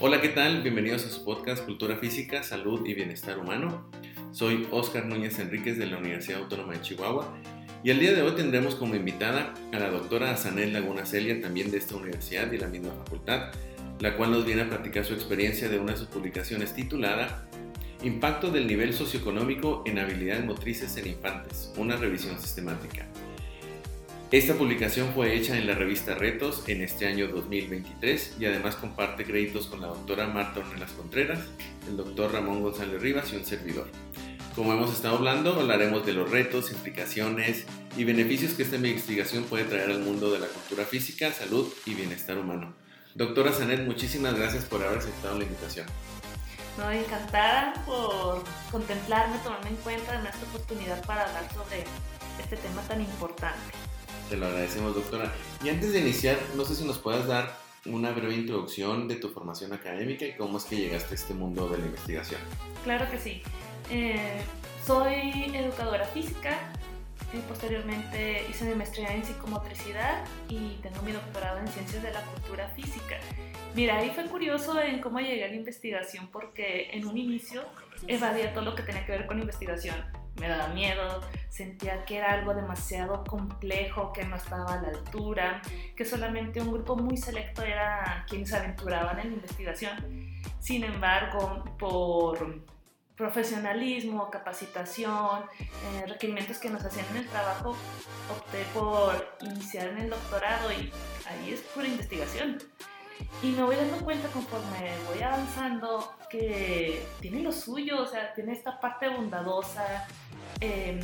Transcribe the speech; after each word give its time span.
Hola, 0.00 0.20
¿qué 0.20 0.28
tal? 0.28 0.62
Bienvenidos 0.62 1.04
a 1.04 1.10
su 1.10 1.24
podcast 1.24 1.64
Cultura 1.64 1.96
Física, 1.96 2.42
Salud 2.42 2.86
y 2.86 2.94
Bienestar 2.94 3.38
Humano. 3.38 3.90
Soy 4.30 4.68
Oscar 4.70 5.06
Núñez 5.06 5.38
Enríquez 5.38 5.76
de 5.78 5.86
la 5.86 5.98
Universidad 5.98 6.42
Autónoma 6.42 6.74
de 6.74 6.82
Chihuahua 6.82 7.36
y 7.82 7.90
el 7.90 7.98
día 7.98 8.12
de 8.12 8.22
hoy 8.22 8.32
tendremos 8.36 8.76
como 8.76 8.94
invitada 8.94 9.54
a 9.72 9.78
la 9.78 9.90
doctora 9.90 10.30
Azanel 10.30 10.72
Laguna 10.72 11.06
Celia, 11.06 11.40
también 11.40 11.70
de 11.70 11.78
esta 11.78 11.96
universidad 11.96 12.52
y 12.52 12.58
la 12.58 12.68
misma 12.68 12.92
facultad, 13.04 13.52
la 13.98 14.16
cual 14.16 14.30
nos 14.30 14.44
viene 14.46 14.62
a 14.62 14.68
platicar 14.68 15.04
su 15.04 15.14
experiencia 15.14 15.68
de 15.68 15.78
una 15.78 15.92
de 15.92 15.98
sus 15.98 16.08
publicaciones 16.08 16.74
titulada 16.74 17.48
Impacto 18.04 18.50
del 18.50 18.66
nivel 18.66 18.92
socioeconómico 18.92 19.82
en 19.86 19.98
habilidades 19.98 20.44
motrices 20.44 20.94
en 20.98 21.06
infantes, 21.06 21.72
una 21.78 21.96
revisión 21.96 22.38
sistemática. 22.38 23.06
Esta 24.30 24.52
publicación 24.52 25.14
fue 25.14 25.34
hecha 25.34 25.56
en 25.56 25.66
la 25.66 25.74
revista 25.74 26.14
Retos 26.14 26.64
en 26.68 26.82
este 26.82 27.06
año 27.06 27.28
2023 27.28 28.36
y 28.38 28.44
además 28.44 28.76
comparte 28.76 29.24
créditos 29.24 29.68
con 29.68 29.80
la 29.80 29.86
doctora 29.86 30.26
Marta 30.26 30.60
Ornelas 30.60 30.92
Contreras, 30.92 31.38
el 31.88 31.96
doctor 31.96 32.30
Ramón 32.30 32.60
González 32.60 33.00
Rivas 33.00 33.32
y 33.32 33.36
un 33.36 33.44
servidor. 33.46 33.88
Como 34.54 34.74
hemos 34.74 34.92
estado 34.92 35.16
hablando, 35.16 35.54
hablaremos 35.58 36.04
de 36.04 36.12
los 36.12 36.30
retos, 36.30 36.72
implicaciones 36.72 37.64
y 37.96 38.04
beneficios 38.04 38.52
que 38.52 38.64
esta 38.64 38.76
investigación 38.76 39.44
puede 39.44 39.64
traer 39.64 39.90
al 39.90 40.00
mundo 40.00 40.30
de 40.30 40.40
la 40.40 40.46
cultura 40.48 40.84
física, 40.84 41.32
salud 41.32 41.72
y 41.86 41.94
bienestar 41.94 42.36
humano. 42.36 42.74
Doctora 43.14 43.50
Sanet, 43.54 43.86
muchísimas 43.86 44.34
gracias 44.34 44.66
por 44.66 44.82
haber 44.82 44.98
aceptado 44.98 45.38
la 45.38 45.44
invitación. 45.44 45.86
No, 46.78 46.90
encantada 46.90 47.74
por 47.86 48.42
contemplarme, 48.70 49.38
tomarme 49.38 49.70
en 49.70 49.76
cuenta, 49.76 50.12
darme 50.12 50.30
esta 50.30 50.44
oportunidad 50.46 51.04
para 51.06 51.26
hablar 51.26 51.48
sobre 51.52 51.84
este 52.40 52.56
tema 52.56 52.82
tan 52.82 53.00
importante. 53.00 53.72
Te 54.28 54.36
lo 54.36 54.46
agradecemos, 54.46 54.94
doctora. 54.94 55.32
Y 55.62 55.68
antes 55.68 55.92
de 55.92 56.00
iniciar, 56.00 56.36
no 56.56 56.64
sé 56.64 56.74
si 56.74 56.84
nos 56.84 56.98
puedas 56.98 57.26
dar 57.26 57.56
una 57.86 58.10
breve 58.12 58.34
introducción 58.34 59.08
de 59.08 59.16
tu 59.16 59.28
formación 59.28 59.72
académica 59.72 60.24
y 60.24 60.34
cómo 60.36 60.58
es 60.58 60.64
que 60.64 60.76
llegaste 60.76 61.12
a 61.12 61.14
este 61.14 61.34
mundo 61.34 61.68
de 61.68 61.78
la 61.78 61.86
investigación. 61.86 62.40
Claro 62.82 63.08
que 63.10 63.18
sí. 63.18 63.42
Eh, 63.90 64.40
soy 64.84 65.54
educadora 65.54 66.06
física, 66.06 66.72
y 67.34 67.40
posteriormente 67.48 68.46
hice 68.48 68.64
mi 68.64 68.74
maestría 68.74 69.12
en 69.12 69.24
psicomotricidad 69.24 70.24
y 70.48 70.78
tengo 70.82 71.02
mi 71.02 71.12
doctorado 71.12 71.58
en 71.58 71.68
ciencias 71.68 72.02
de 72.02 72.12
la 72.12 72.20
cultura 72.22 72.68
física. 72.68 73.18
Mira, 73.74 73.98
ahí 73.98 74.10
fue 74.14 74.24
curioso 74.26 74.80
en 74.80 75.00
cómo 75.00 75.20
llegué 75.20 75.44
a 75.44 75.48
la 75.48 75.54
investigación 75.54 76.28
porque 76.28 76.90
en 76.92 77.06
un 77.06 77.18
inicio 77.18 77.62
evadía 78.06 78.52
todo 78.52 78.64
lo 78.64 78.74
que 78.74 78.82
tenía 78.82 79.04
que 79.04 79.12
ver 79.12 79.26
con 79.26 79.40
investigación. 79.40 79.96
Me 80.40 80.48
daba 80.48 80.68
miedo, 80.68 81.20
sentía 81.48 82.04
que 82.04 82.16
era 82.16 82.32
algo 82.32 82.54
demasiado 82.54 83.22
complejo, 83.24 84.12
que 84.12 84.24
no 84.24 84.36
estaba 84.36 84.74
a 84.74 84.82
la 84.82 84.88
altura, 84.88 85.62
que 85.96 86.04
solamente 86.04 86.60
un 86.60 86.72
grupo 86.72 86.96
muy 86.96 87.16
selecto 87.16 87.62
era 87.62 88.24
quienes 88.28 88.52
aventuraban 88.52 89.20
en 89.20 89.28
la 89.28 89.34
investigación. 89.34 89.96
Sin 90.58 90.82
embargo, 90.82 91.64
por 91.78 92.64
profesionalismo, 93.16 94.30
capacitación, 94.30 95.44
eh, 95.60 96.06
requerimientos 96.06 96.58
que 96.58 96.68
nos 96.68 96.84
hacían 96.84 97.06
en 97.10 97.18
el 97.18 97.28
trabajo, 97.28 97.76
opté 98.30 98.64
por 98.74 99.36
iniciar 99.40 99.88
en 99.88 99.98
el 99.98 100.10
doctorado 100.10 100.72
y 100.72 100.90
ahí 101.26 101.52
es 101.52 101.60
pura 101.60 101.86
investigación. 101.86 102.58
Y 103.42 103.52
me 103.52 103.62
voy 103.62 103.76
dando 103.76 103.98
cuenta 103.98 104.28
conforme 104.28 104.92
voy 105.08 105.22
avanzando 105.22 106.16
que 106.28 107.06
tiene 107.20 107.42
lo 107.42 107.52
suyo, 107.52 108.02
o 108.02 108.06
sea, 108.06 108.34
tiene 108.34 108.52
esta 108.52 108.80
parte 108.80 109.08
bondadosa, 109.08 110.08
eh, 110.60 111.00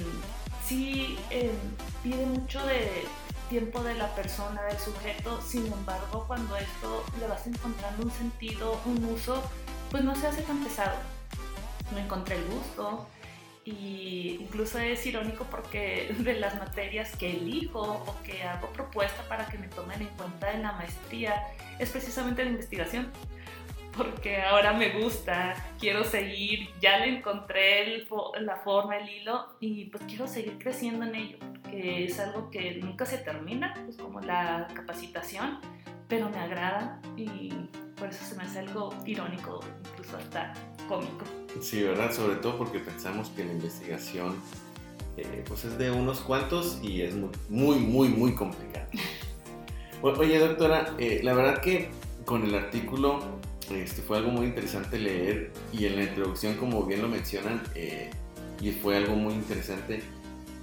sí 0.67 1.17
em, 1.30 1.52
pide 2.02 2.27
mucho 2.27 2.64
de 2.67 3.05
tiempo 3.48 3.83
de 3.84 3.95
la 3.95 4.12
persona, 4.17 4.62
del 4.64 4.79
sujeto, 4.79 5.40
sin 5.42 5.73
embargo, 5.73 6.24
cuando 6.27 6.56
esto 6.56 7.05
le 7.20 7.29
vas 7.29 7.46
encontrando 7.46 8.05
un 8.05 8.11
sentido, 8.11 8.80
un 8.85 9.05
uso, 9.05 9.42
pues 9.90 10.02
no 10.02 10.14
se 10.17 10.27
hace 10.27 10.42
tan 10.42 10.62
pesado 10.64 10.95
no 11.92 11.98
encontré 11.98 12.36
el 12.36 12.45
gusto. 12.45 13.08
Y 13.64 14.39
incluso 14.40 14.78
es 14.78 15.05
irónico 15.06 15.46
porque 15.51 16.14
de 16.18 16.34
las 16.34 16.58
materias 16.58 17.14
que 17.17 17.33
elijo 17.33 17.80
o 17.80 18.23
que 18.23 18.42
hago 18.42 18.68
propuesta 18.68 19.23
para 19.28 19.46
que 19.46 19.58
me 19.58 19.68
tomen 19.68 20.00
en 20.00 20.08
cuenta 20.08 20.52
en 20.52 20.62
la 20.62 20.73
maestría 20.73 21.45
es 21.79 21.90
precisamente 21.90 22.45
la 22.45 22.50
investigación. 22.50 23.11
Porque 23.96 24.40
ahora 24.40 24.73
me 24.73 25.00
gusta, 25.00 25.55
quiero 25.79 26.05
seguir, 26.05 26.70
ya 26.80 26.98
le 26.98 27.18
encontré 27.18 28.06
la 28.39 28.56
forma, 28.56 28.96
el 28.96 29.08
hilo 29.08 29.56
y 29.58 29.86
pues 29.86 30.05
quiero 30.05 30.29
seguir 30.29 30.58
creciendo 30.58 31.05
en 31.05 31.17
ello, 31.17 31.39
porque 31.40 32.05
es 32.05 32.20
algo 32.20 32.50
que 32.50 32.77
nunca 32.77 33.05
se 33.05 33.18
termina, 33.18 33.74
pues 33.84 33.96
como 33.96 34.20
la 34.20 34.68
capacitación, 34.74 35.58
pero 36.08 36.30
me 36.30 36.39
agrada 36.39 37.00
y 37.17 37.52
por 38.00 38.08
eso 38.08 38.24
se 38.24 38.34
me 38.34 38.42
hace 38.42 38.61
algo 38.61 38.94
irónico, 39.05 39.61
incluso 39.92 40.16
hasta 40.16 40.55
cómico. 40.88 41.24
Sí, 41.61 41.83
¿verdad? 41.83 42.11
Sobre 42.12 42.36
todo 42.36 42.56
porque 42.56 42.80
pensamos 42.80 43.28
que 43.28 43.44
la 43.44 43.52
investigación 43.52 44.34
eh, 45.18 45.44
pues 45.46 45.66
es 45.66 45.77
de 45.77 45.90
unos 45.90 46.20
cuantos 46.20 46.80
y 46.83 47.02
es 47.02 47.14
muy, 47.14 47.28
muy, 47.50 47.77
muy, 47.78 48.08
muy 48.08 48.34
complicada. 48.34 48.88
Oye, 50.02 50.38
doctora, 50.38 50.94
eh, 50.98 51.20
la 51.22 51.34
verdad 51.34 51.61
que 51.61 51.90
con 52.24 52.42
el 52.42 52.55
artículo 52.55 53.20
este, 53.70 54.00
fue 54.00 54.17
algo 54.17 54.30
muy 54.30 54.46
interesante 54.46 54.98
leer 54.98 55.52
y 55.72 55.84
en 55.84 55.96
la 55.96 56.05
introducción, 56.05 56.55
como 56.55 56.82
bien 56.84 57.02
lo 57.02 57.08
mencionan, 57.08 57.62
eh, 57.74 58.11
y 58.62 58.70
fue 58.72 58.96
algo 58.96 59.14
muy 59.14 59.34
interesante. 59.34 60.02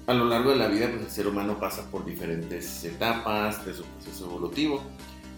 A 0.07 0.13
lo 0.13 0.25
largo 0.25 0.51
de 0.51 0.55
la 0.55 0.67
vida, 0.67 0.89
pues 0.89 1.03
el 1.03 1.11
ser 1.11 1.27
humano 1.27 1.59
pasa 1.59 1.89
por 1.91 2.03
diferentes 2.03 2.83
etapas 2.83 3.63
de 3.65 3.73
su 3.73 3.83
proceso 3.83 4.25
evolutivo, 4.25 4.81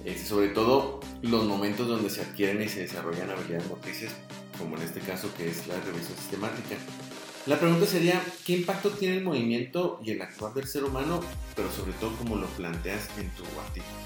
este, 0.06 0.26
sobre 0.26 0.50
todo 0.50 1.00
los 1.22 1.46
momentos 1.46 1.88
donde 1.88 2.10
se 2.10 2.22
adquieren 2.22 2.62
y 2.62 2.70
se 2.70 2.82
desarrollan 2.82 3.30
habilidades 3.30 3.68
motrices 3.68 4.12
como 4.60 4.76
en 4.76 4.84
este 4.84 5.00
caso 5.00 5.34
que 5.36 5.50
es 5.50 5.66
la 5.68 5.80
revisión 5.80 6.18
sistemática. 6.18 6.76
La 7.46 7.58
pregunta 7.58 7.86
sería, 7.86 8.22
¿qué 8.46 8.58
impacto 8.58 8.92
tiene 8.92 9.18
el 9.18 9.24
movimiento 9.24 10.00
y 10.04 10.12
el 10.12 10.22
actuar 10.22 10.54
del 10.54 10.68
ser 10.68 10.84
humano, 10.84 11.22
pero 11.56 11.72
sobre 11.72 11.94
todo 11.94 12.16
como 12.18 12.36
lo 12.36 12.46
planteas 12.48 13.08
en 13.18 13.30
tu 13.32 13.44
artículo? 13.60 13.98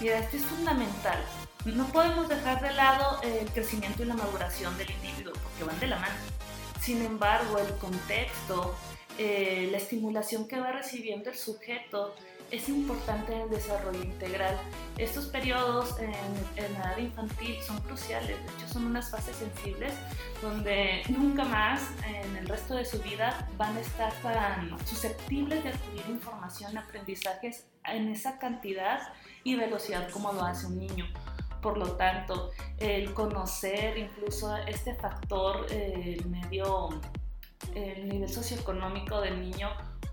Mira, 0.00 0.18
esto 0.18 0.36
es 0.36 0.42
fundamental. 0.44 1.24
No 1.64 1.86
podemos 1.86 2.28
dejar 2.28 2.60
de 2.60 2.72
lado 2.72 3.20
el 3.22 3.46
crecimiento 3.50 4.02
y 4.02 4.06
la 4.06 4.14
maduración 4.14 4.76
del 4.76 4.90
individuo, 4.90 5.32
porque 5.32 5.64
van 5.64 5.78
de 5.78 5.86
la 5.86 5.98
mano. 6.00 6.14
Sin 6.80 7.02
embargo, 7.02 7.58
el 7.58 7.72
contexto, 7.76 8.74
eh, 9.18 9.68
la 9.70 9.78
estimulación 9.78 10.48
que 10.48 10.58
va 10.58 10.72
recibiendo 10.72 11.30
el 11.30 11.36
sujeto, 11.36 12.14
es 12.50 12.68
importante 12.68 13.34
en 13.34 13.42
el 13.42 13.50
desarrollo 13.50 14.02
integral. 14.02 14.58
Estos 14.98 15.26
periodos 15.26 15.98
en, 15.98 16.12
la 16.72 16.92
edad 16.92 16.98
infantil 16.98 17.56
son 17.66 17.78
cruciales, 17.80 18.36
de 18.36 18.52
hecho 18.52 18.72
son 18.72 18.86
unas 18.86 19.10
fases 19.10 19.36
sensibles 19.36 19.94
donde 20.42 21.02
nunca 21.08 21.44
más 21.44 21.82
en 22.06 22.36
el 22.36 22.48
resto 22.48 22.74
de 22.74 22.84
su 22.84 22.98
vida 23.00 23.48
van 23.56 23.76
a 23.76 23.80
estar 23.80 24.12
tan 24.22 24.76
susceptibles 24.86 25.62
de 25.62 25.70
adquirir 25.70 26.04
información, 26.08 26.76
aprendizajes 26.76 27.66
en 27.84 28.08
esa 28.08 28.38
cantidad 28.38 29.12
y 29.44 29.56
velocidad 29.56 30.08
como 30.10 30.32
lo 30.32 30.42
hace 30.42 30.66
un 30.66 30.78
niño. 30.78 31.06
Por 31.62 31.76
lo 31.76 31.92
tanto, 31.92 32.50
el 32.78 33.12
conocer 33.12 33.98
incluso 33.98 34.56
este 34.56 34.94
factor, 34.94 35.66
el 35.70 36.24
medio, 36.26 36.88
el 37.74 38.08
nivel 38.08 38.30
socioeconómico 38.30 39.20
del 39.20 39.40
niño, 39.40 39.68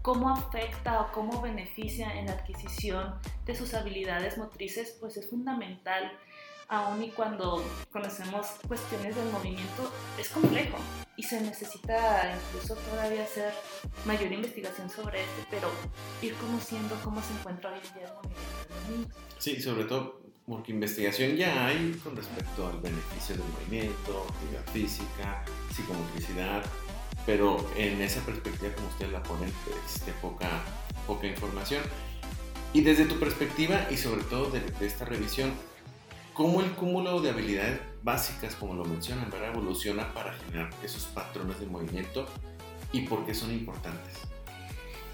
cómo 0.07 0.29
afecta 0.29 1.01
o 1.01 1.11
cómo 1.11 1.41
beneficia 1.41 2.17
en 2.17 2.27
la 2.27 2.31
adquisición 2.31 3.15
de 3.45 3.53
sus 3.53 3.73
habilidades 3.73 4.37
motrices, 4.37 4.95
pues 5.01 5.17
es 5.17 5.29
fundamental, 5.29 6.13
aun 6.69 7.03
y 7.03 7.09
cuando 7.09 7.61
conocemos 7.91 8.47
cuestiones 8.69 9.17
del 9.17 9.29
movimiento, 9.31 9.91
es 10.17 10.29
complejo 10.29 10.77
y 11.17 11.23
se 11.23 11.41
necesita 11.41 12.33
incluso 12.33 12.75
todavía 12.89 13.23
hacer 13.23 13.51
mayor 14.05 14.31
investigación 14.31 14.89
sobre 14.89 15.19
este, 15.19 15.45
pero 15.51 15.69
ir 16.21 16.33
conociendo 16.35 16.95
cómo 17.03 17.21
se 17.21 17.33
encuentra 17.33 17.73
hoy 17.73 17.79
en 17.85 17.93
día 17.95 18.07
el 18.07 18.13
movimiento 18.13 18.63
de 18.63 18.75
los 18.75 18.89
niños. 18.89 19.15
Sí, 19.39 19.61
sobre 19.61 19.83
todo 19.83 20.21
porque 20.45 20.71
investigación 20.71 21.35
ya 21.35 21.67
hay 21.67 21.99
con 22.01 22.15
respecto 22.15 22.65
al 22.65 22.79
beneficio 22.79 23.35
del 23.35 23.43
movimiento, 23.49 24.25
actividad 24.29 24.65
física, 24.71 25.43
psicomotricidad, 25.75 26.63
pero 27.27 27.57
en 27.75 28.01
esa 28.01 28.21
perspectiva 28.21 28.73
como 28.73 28.87
ustedes 28.87 29.11
la 29.11 29.21
ponen, 29.21 29.51
existe 29.83 30.13
poca, 30.13 30.47
poca 31.05 31.27
información. 31.27 31.83
Y 32.71 32.81
desde 32.81 33.05
tu 33.05 33.19
perspectiva 33.19 33.85
y 33.91 33.97
sobre 33.97 34.23
todo 34.23 34.49
de, 34.49 34.63
esta 34.79 35.03
revisión, 35.03 35.51
¿cómo 36.33 36.61
el 36.61 36.71
cúmulo 36.71 37.19
de 37.19 37.31
habilidades 37.31 37.81
básicas, 38.01 38.55
como 38.55 38.75
lo 38.75 38.85
mencionan, 38.85 39.29
¿verdad? 39.29 39.49
evoluciona 39.49 40.13
para 40.13 40.33
generar 40.33 40.69
esos 40.81 41.03
patrones 41.03 41.59
de 41.59 41.65
movimiento 41.65 42.25
y 42.93 43.01
por 43.01 43.25
qué 43.25 43.35
son 43.35 43.51
importantes? 43.51 44.19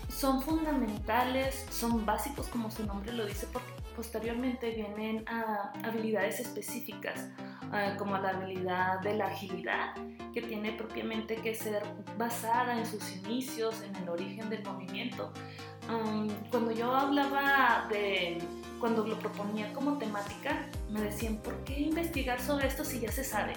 Son 0.07 0.43
fundamentales, 0.43 1.65
son 1.71 2.05
básicos 2.05 2.47
como 2.47 2.69
su 2.69 2.85
nombre 2.85 3.11
lo 3.11 3.25
dice, 3.25 3.47
porque 3.51 3.71
posteriormente 3.95 4.69
vienen 4.69 5.27
a 5.27 5.73
habilidades 5.83 6.39
específicas 6.39 7.29
como 7.97 8.17
la 8.17 8.29
habilidad 8.29 8.99
de 9.01 9.15
la 9.15 9.27
agilidad, 9.27 9.95
que 10.33 10.41
tiene 10.41 10.73
propiamente 10.73 11.35
que 11.37 11.55
ser 11.55 11.83
basada 12.17 12.77
en 12.77 12.85
sus 12.85 13.17
inicios, 13.17 13.81
en 13.81 13.95
el 13.95 14.09
origen 14.09 14.49
del 14.49 14.63
movimiento. 14.63 15.31
Um, 15.89 16.29
cuando 16.49 16.71
yo 16.71 16.95
hablaba 16.95 17.87
de, 17.89 18.37
cuando 18.79 19.05
lo 19.05 19.17
proponía 19.19 19.71
como 19.73 19.97
temática, 19.97 20.65
me 20.89 21.01
decían, 21.01 21.37
¿por 21.37 21.55
qué 21.63 21.79
investigar 21.79 22.39
sobre 22.39 22.67
esto 22.67 22.85
si 22.85 22.99
ya 22.99 23.11
se 23.11 23.23
sabe? 23.23 23.53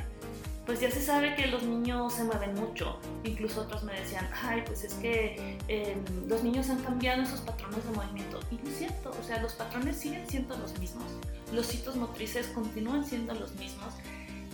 Pues 0.66 0.80
ya 0.80 0.90
se 0.90 1.00
sabe 1.00 1.36
que 1.36 1.46
los 1.46 1.62
niños 1.62 2.12
se 2.12 2.24
mueven 2.24 2.54
mucho. 2.54 2.98
Incluso 3.24 3.62
otros 3.62 3.84
me 3.84 3.94
decían, 3.94 4.28
ay, 4.42 4.62
pues 4.66 4.82
es 4.82 4.94
que 4.94 5.56
em, 5.68 6.04
los 6.26 6.42
niños 6.42 6.68
han 6.68 6.82
cambiado 6.82 7.20
en 7.20 7.26
sus 7.26 7.40
patrones 7.40 7.84
de 7.84 7.90
movimiento. 7.92 8.40
Y 8.50 8.56
no 8.56 8.68
es 8.68 8.78
cierto, 8.78 9.10
o 9.18 9.24
sea, 9.24 9.40
los 9.40 9.52
patrones 9.52 9.96
siguen 9.96 10.28
siendo 10.28 10.56
los 10.58 10.76
mismos, 10.78 11.06
los 11.52 11.72
hitos 11.72 11.94
motrices 11.94 12.48
continúan 12.48 13.04
siendo 13.04 13.32
los 13.34 13.54
mismos. 13.54 13.94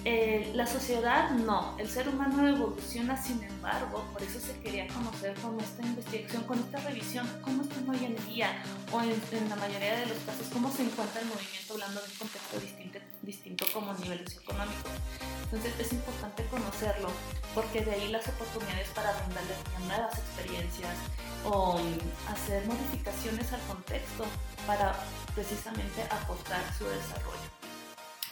Eh, 0.04 0.50
la 0.56 0.66
sociedad 0.66 1.30
no, 1.30 1.76
el 1.78 1.88
ser 1.88 2.08
humano 2.08 2.48
evoluciona 2.48 3.16
sin 3.16 3.40
embargo, 3.40 4.04
por 4.12 4.20
eso 4.20 4.40
se 4.40 4.58
quería 4.58 4.88
conocer 4.88 5.32
con 5.34 5.60
esta 5.60 5.86
investigación, 5.86 6.42
con 6.42 6.58
esta 6.58 6.80
revisión, 6.80 7.24
cómo 7.40 7.62
están 7.62 7.88
hoy 7.88 8.04
en 8.06 8.16
día 8.26 8.64
o 8.90 9.00
en, 9.00 9.48
la 9.48 9.54
mayoría 9.54 9.94
de 10.00 10.06
los 10.06 10.18
casos, 10.26 10.48
cómo 10.52 10.72
se 10.72 10.82
encuentra 10.82 11.20
el 11.20 11.28
movimiento 11.28 11.74
hablando 11.74 12.00
de 12.00 12.06
un 12.08 12.18
contexto 12.18 12.58
distinto, 12.58 12.98
distinto 13.22 13.64
como 13.72 13.94
nivel 13.94 14.26
socioeconómico. 14.26 14.88
Entonces 15.44 15.72
es 15.78 15.92
importante 15.92 16.44
conocerlo 16.46 17.08
porque 17.54 17.84
de 17.84 17.92
ahí 17.92 18.08
las 18.08 18.26
oportunidades 18.28 18.88
para 18.90 19.12
brindarles 19.12 19.58
nuevas 19.86 20.18
experiencias 20.18 20.96
o 21.44 21.78
hacer 22.28 22.66
modificaciones 22.66 23.52
al 23.52 23.60
contexto 23.62 24.24
para 24.66 24.94
precisamente 25.34 26.02
aportar 26.10 26.62
su 26.76 26.84
desarrollo. 26.84 27.52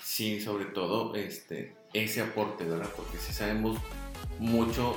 Sí, 0.02 0.40
sobre 0.40 0.66
todo 0.66 1.14
este, 1.14 1.74
ese 1.92 2.20
aporte, 2.20 2.64
¿verdad? 2.64 2.90
Porque 2.96 3.18
sí 3.18 3.32
sabemos 3.32 3.78
mucho 4.38 4.94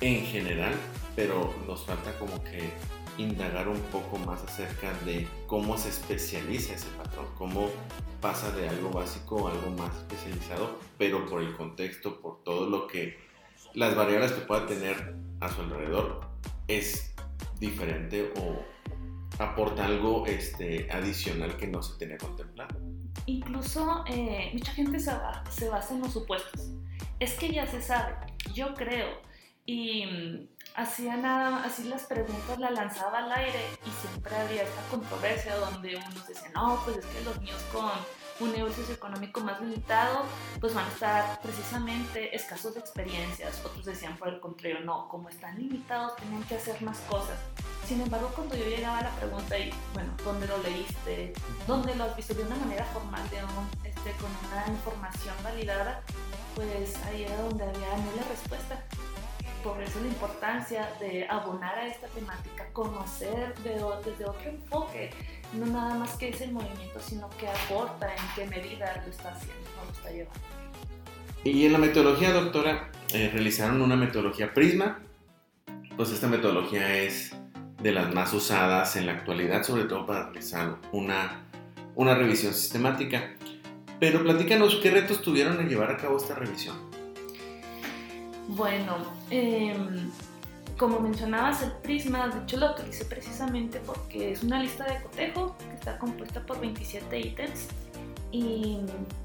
en 0.00 0.24
general, 0.24 0.74
pero 1.16 1.54
nos 1.66 1.84
falta 1.84 2.16
como 2.18 2.42
que 2.44 2.70
indagar 3.18 3.68
un 3.68 3.80
poco 3.92 4.18
más 4.18 4.42
acerca 4.42 4.92
de 5.04 5.26
cómo 5.46 5.76
se 5.76 5.90
especializa 5.90 6.74
ese 6.74 6.88
patrón, 6.96 7.26
cómo 7.36 7.68
pasa 8.20 8.50
de 8.52 8.68
algo 8.68 8.90
básico 8.90 9.48
a 9.48 9.52
algo 9.52 9.70
más 9.72 9.94
especializado, 9.96 10.78
pero 10.96 11.26
por 11.26 11.42
el 11.42 11.54
contexto, 11.56 12.20
por 12.20 12.42
todo 12.42 12.70
lo 12.70 12.86
que 12.86 13.18
las 13.74 13.94
variables 13.94 14.32
que 14.32 14.40
pueda 14.40 14.66
tener 14.66 15.14
a 15.40 15.48
su 15.50 15.60
alrededor 15.60 16.20
es 16.66 17.14
diferente 17.60 18.32
o 18.40 18.62
aporta 19.42 19.84
algo 19.84 20.26
este, 20.26 20.90
adicional 20.90 21.56
que 21.56 21.66
no 21.66 21.82
se 21.82 21.98
tenía 21.98 22.18
contemplado 22.18 22.78
incluso 23.28 24.04
eh, 24.08 24.50
mucha 24.54 24.72
gente 24.72 24.98
se, 24.98 25.12
se, 25.50 25.68
basa 25.68 25.94
en 25.94 26.00
los 26.00 26.12
supuestos. 26.12 26.70
Es 27.20 27.34
que 27.34 27.52
ya 27.52 27.66
se 27.66 27.82
sabe, 27.82 28.14
yo 28.54 28.74
creo. 28.74 29.20
Y 29.66 30.06
mm, 30.06 30.48
hacía 30.78 31.16
nada, 31.16 31.64
así 31.64 31.84
las 31.84 32.04
preguntas 32.04 32.58
las 32.58 32.70
lanzaba 32.72 33.18
al 33.18 33.32
aire 33.32 33.66
y 33.84 33.90
siempre 34.00 34.34
había 34.36 34.62
esta 34.62 34.80
controversia 34.90 35.56
donde 35.56 35.96
unos 35.96 36.28
decían, 36.28 36.52
no, 36.52 36.80
pues 36.84 36.98
es 36.98 37.06
que 37.06 37.20
los 37.22 37.40
niños 37.40 37.60
con 37.72 37.90
un 38.40 38.52
nivel 38.52 38.72
socioeconómico 38.72 39.40
más 39.40 39.60
limitado, 39.60 40.22
pues 40.60 40.72
van 40.72 40.86
a 40.86 40.88
estar 40.88 41.40
precisamente 41.40 42.36
escasos 42.36 42.74
de 42.74 42.80
experiencias. 42.80 43.60
Otros 43.64 43.84
decían 43.84 44.16
por 44.16 44.28
el 44.28 44.38
contrario, 44.38 44.78
no, 44.80 45.08
como 45.08 45.28
están 45.28 45.58
limitados, 45.58 46.14
tienen 46.14 46.44
que 46.44 46.54
hacer 46.54 46.80
más 46.82 46.98
cosas. 47.08 47.36
Sin 47.88 48.00
embargo, 48.00 48.30
cuando 48.36 48.54
yo 48.54 48.64
llegaba 48.64 48.98
a 48.98 49.02
la 49.02 49.10
pregunta 49.10 49.58
y, 49.58 49.74
bueno, 49.92 50.12
¿dónde 50.24 50.46
lo 50.46 50.58
leíste? 50.58 51.32
¿Dónde 51.66 51.96
lo 51.96 52.04
has 52.04 52.14
visto? 52.14 52.34
De 52.34 52.44
una 52.44 52.54
manera 52.54 52.84
formal, 52.84 53.28
de 53.30 53.38
este, 53.88 54.12
con 54.20 54.30
una 54.46 54.64
información 54.68 55.34
validada, 55.42 56.02
pues 56.54 56.96
ahí 57.06 57.24
era 57.24 57.36
donde 57.42 57.64
había 57.64 57.96
nula 57.96 58.22
respuesta. 58.30 58.84
Por 59.62 59.82
eso 59.82 60.00
la 60.00 60.08
importancia 60.08 60.88
de 61.00 61.26
abonar 61.28 61.78
a 61.78 61.86
esta 61.86 62.06
temática, 62.08 62.66
conocer 62.72 63.54
desde 63.62 64.24
otro 64.24 64.48
enfoque 64.48 65.10
no 65.54 65.66
nada 65.66 65.94
más 65.94 66.16
que 66.16 66.28
es 66.28 66.40
el 66.40 66.52
movimiento, 66.52 67.00
sino 67.00 67.28
que 67.38 67.48
aporta 67.48 68.14
en 68.14 68.22
qué 68.34 68.46
medida 68.46 69.02
lo 69.04 69.10
está 69.10 69.30
haciendo, 69.30 69.70
lo 69.84 69.92
está 69.92 70.10
llevando. 70.10 70.40
Y 71.44 71.64
en 71.64 71.72
la 71.72 71.78
metodología, 71.78 72.32
doctora, 72.32 72.90
eh, 73.12 73.30
realizaron 73.32 73.80
una 73.80 73.96
metodología 73.96 74.52
Prisma. 74.52 75.00
Pues 75.96 76.10
esta 76.10 76.28
metodología 76.28 76.96
es 76.96 77.34
de 77.82 77.92
las 77.92 78.12
más 78.14 78.32
usadas 78.34 78.96
en 78.96 79.06
la 79.06 79.12
actualidad, 79.12 79.62
sobre 79.62 79.84
todo 79.84 80.04
para 80.04 80.24
realizar 80.24 80.76
una, 80.92 81.44
una 81.94 82.14
revisión 82.14 82.52
sistemática. 82.52 83.34
Pero 83.98 84.22
platícanos, 84.22 84.76
¿qué 84.82 84.90
retos 84.90 85.22
tuvieron 85.22 85.58
en 85.60 85.68
llevar 85.68 85.90
a 85.90 85.96
cabo 85.96 86.18
esta 86.18 86.34
revisión? 86.34 86.87
Bueno, 88.48 88.96
eh, 89.30 89.76
como 90.78 91.00
mencionabas, 91.00 91.62
el 91.62 91.72
Prisma, 91.72 92.28
de 92.28 92.42
hecho 92.42 92.56
lo 92.56 92.72
utilicé 92.72 93.04
precisamente 93.04 93.80
porque 93.84 94.32
es 94.32 94.42
una 94.42 94.62
lista 94.62 94.84
de 94.84 95.02
cotejo 95.02 95.56
que 95.58 95.74
está 95.74 95.98
compuesta 95.98 96.40
por 96.46 96.58
27 96.58 97.20
ítems 97.20 97.68
y 98.32 98.78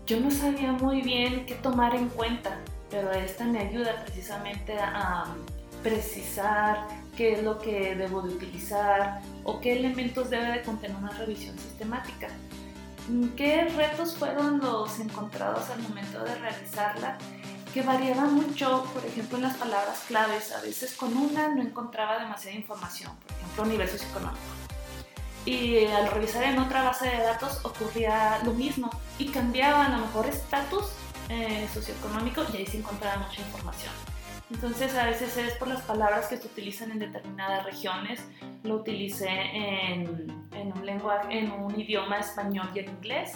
yo 0.06 0.20
no 0.20 0.30
sabía 0.30 0.74
muy 0.74 1.02
bien 1.02 1.46
qué 1.46 1.56
tomar 1.56 1.96
en 1.96 2.10
cuenta, 2.10 2.58
pero 2.90 3.12
esta 3.12 3.46
me 3.46 3.60
ayuda 3.60 4.04
precisamente 4.04 4.78
a 4.78 5.26
precisar 5.82 6.88
qué 7.16 7.34
es 7.34 7.44
lo 7.44 7.60
que 7.60 7.96
debo 7.96 8.22
de 8.22 8.34
utilizar 8.34 9.22
o 9.44 9.60
qué 9.62 9.74
elementos 9.80 10.30
debe 10.30 10.52
de 10.52 10.62
contener 10.64 10.98
una 10.98 11.12
revisión 11.12 11.58
sistemática. 11.58 12.28
¿Qué 13.36 13.66
retos 13.66 14.16
fueron 14.16 14.60
los 14.60 15.00
encontrados 15.00 15.70
al 15.70 15.82
momento 15.82 16.24
de 16.24 16.36
realizarla? 16.36 17.18
Que 17.74 17.82
variaba 17.82 18.26
mucho, 18.26 18.86
por 18.94 19.06
ejemplo, 19.06 19.38
en 19.38 19.44
las 19.44 19.58
palabras 19.58 20.04
claves. 20.08 20.52
A 20.52 20.62
veces 20.62 20.94
con 20.94 21.16
una 21.18 21.50
no 21.50 21.62
encontraba 21.62 22.20
demasiada 22.20 22.56
información, 22.56 23.12
por 23.18 23.32
ejemplo, 23.38 23.66
nivel 23.66 23.90
socioeconómico. 23.90 24.42
Y 25.46 25.86
al 25.86 26.10
revisar 26.10 26.44
en 26.44 26.60
otra 26.60 26.84
base 26.84 27.10
de 27.10 27.18
datos 27.18 27.60
ocurría 27.66 28.40
lo 28.46 28.54
mismo 28.54 28.90
y 29.18 29.28
cambiaba 29.28 29.88
a 29.88 29.90
lo 29.90 29.98
mejor 29.98 30.28
estatus 30.28 30.86
eh, 31.30 31.68
socioeconómico 31.74 32.44
y 32.54 32.58
ahí 32.58 32.66
se 32.66 32.78
encontraba 32.78 33.28
mucha 33.28 33.42
información. 33.42 33.92
Entonces 34.52 34.96
a 34.96 35.06
veces 35.06 35.36
es 35.36 35.54
por 35.56 35.68
las 35.68 35.82
palabras 35.82 36.28
que 36.28 36.38
se 36.38 36.48
utilizan 36.48 36.92
en 36.92 37.00
determinadas 37.00 37.66
regiones. 37.66 38.24
Lo 38.64 38.76
utilicé 38.76 39.28
en, 39.28 40.08
un 40.08 41.32
en 41.32 41.52
un 41.52 41.80
idioma 41.80 42.20
español 42.20 42.70
y 42.76 42.80
en 42.80 42.90
inglés 42.90 43.34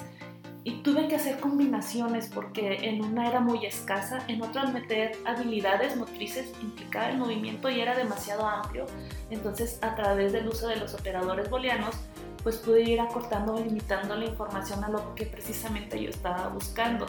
y 0.68 0.82
tuve 0.82 1.08
que 1.08 1.16
hacer 1.16 1.40
combinaciones 1.40 2.30
porque 2.36 2.90
en 2.90 3.02
una 3.02 3.30
era 3.30 3.40
muy 3.40 3.66
escasa, 3.66 4.20
en 4.28 4.42
otra 4.42 4.66
meter 4.66 5.14
habilidades 5.24 5.96
motrices 5.96 6.52
implicaba 6.62 7.10
el 7.10 7.18
movimiento 7.18 7.70
y 7.70 7.80
era 7.80 7.96
demasiado 7.96 8.46
amplio, 8.46 8.86
entonces 9.30 9.80
a 9.82 9.96
través 9.96 10.34
del 10.34 10.46
uso 10.46 10.68
de 10.68 10.76
los 10.76 10.94
operadores 10.94 11.50
booleanos 11.50 11.96
pues 12.44 12.58
pude 12.58 12.82
ir 12.82 13.00
acortando 13.00 13.58
limitando 13.58 14.18
la 14.18 14.26
información 14.26 14.84
a 14.84 14.90
lo 14.90 15.16
que 15.16 15.26
precisamente 15.26 16.04
yo 16.04 16.10
estaba 16.10 16.50
buscando. 16.50 17.06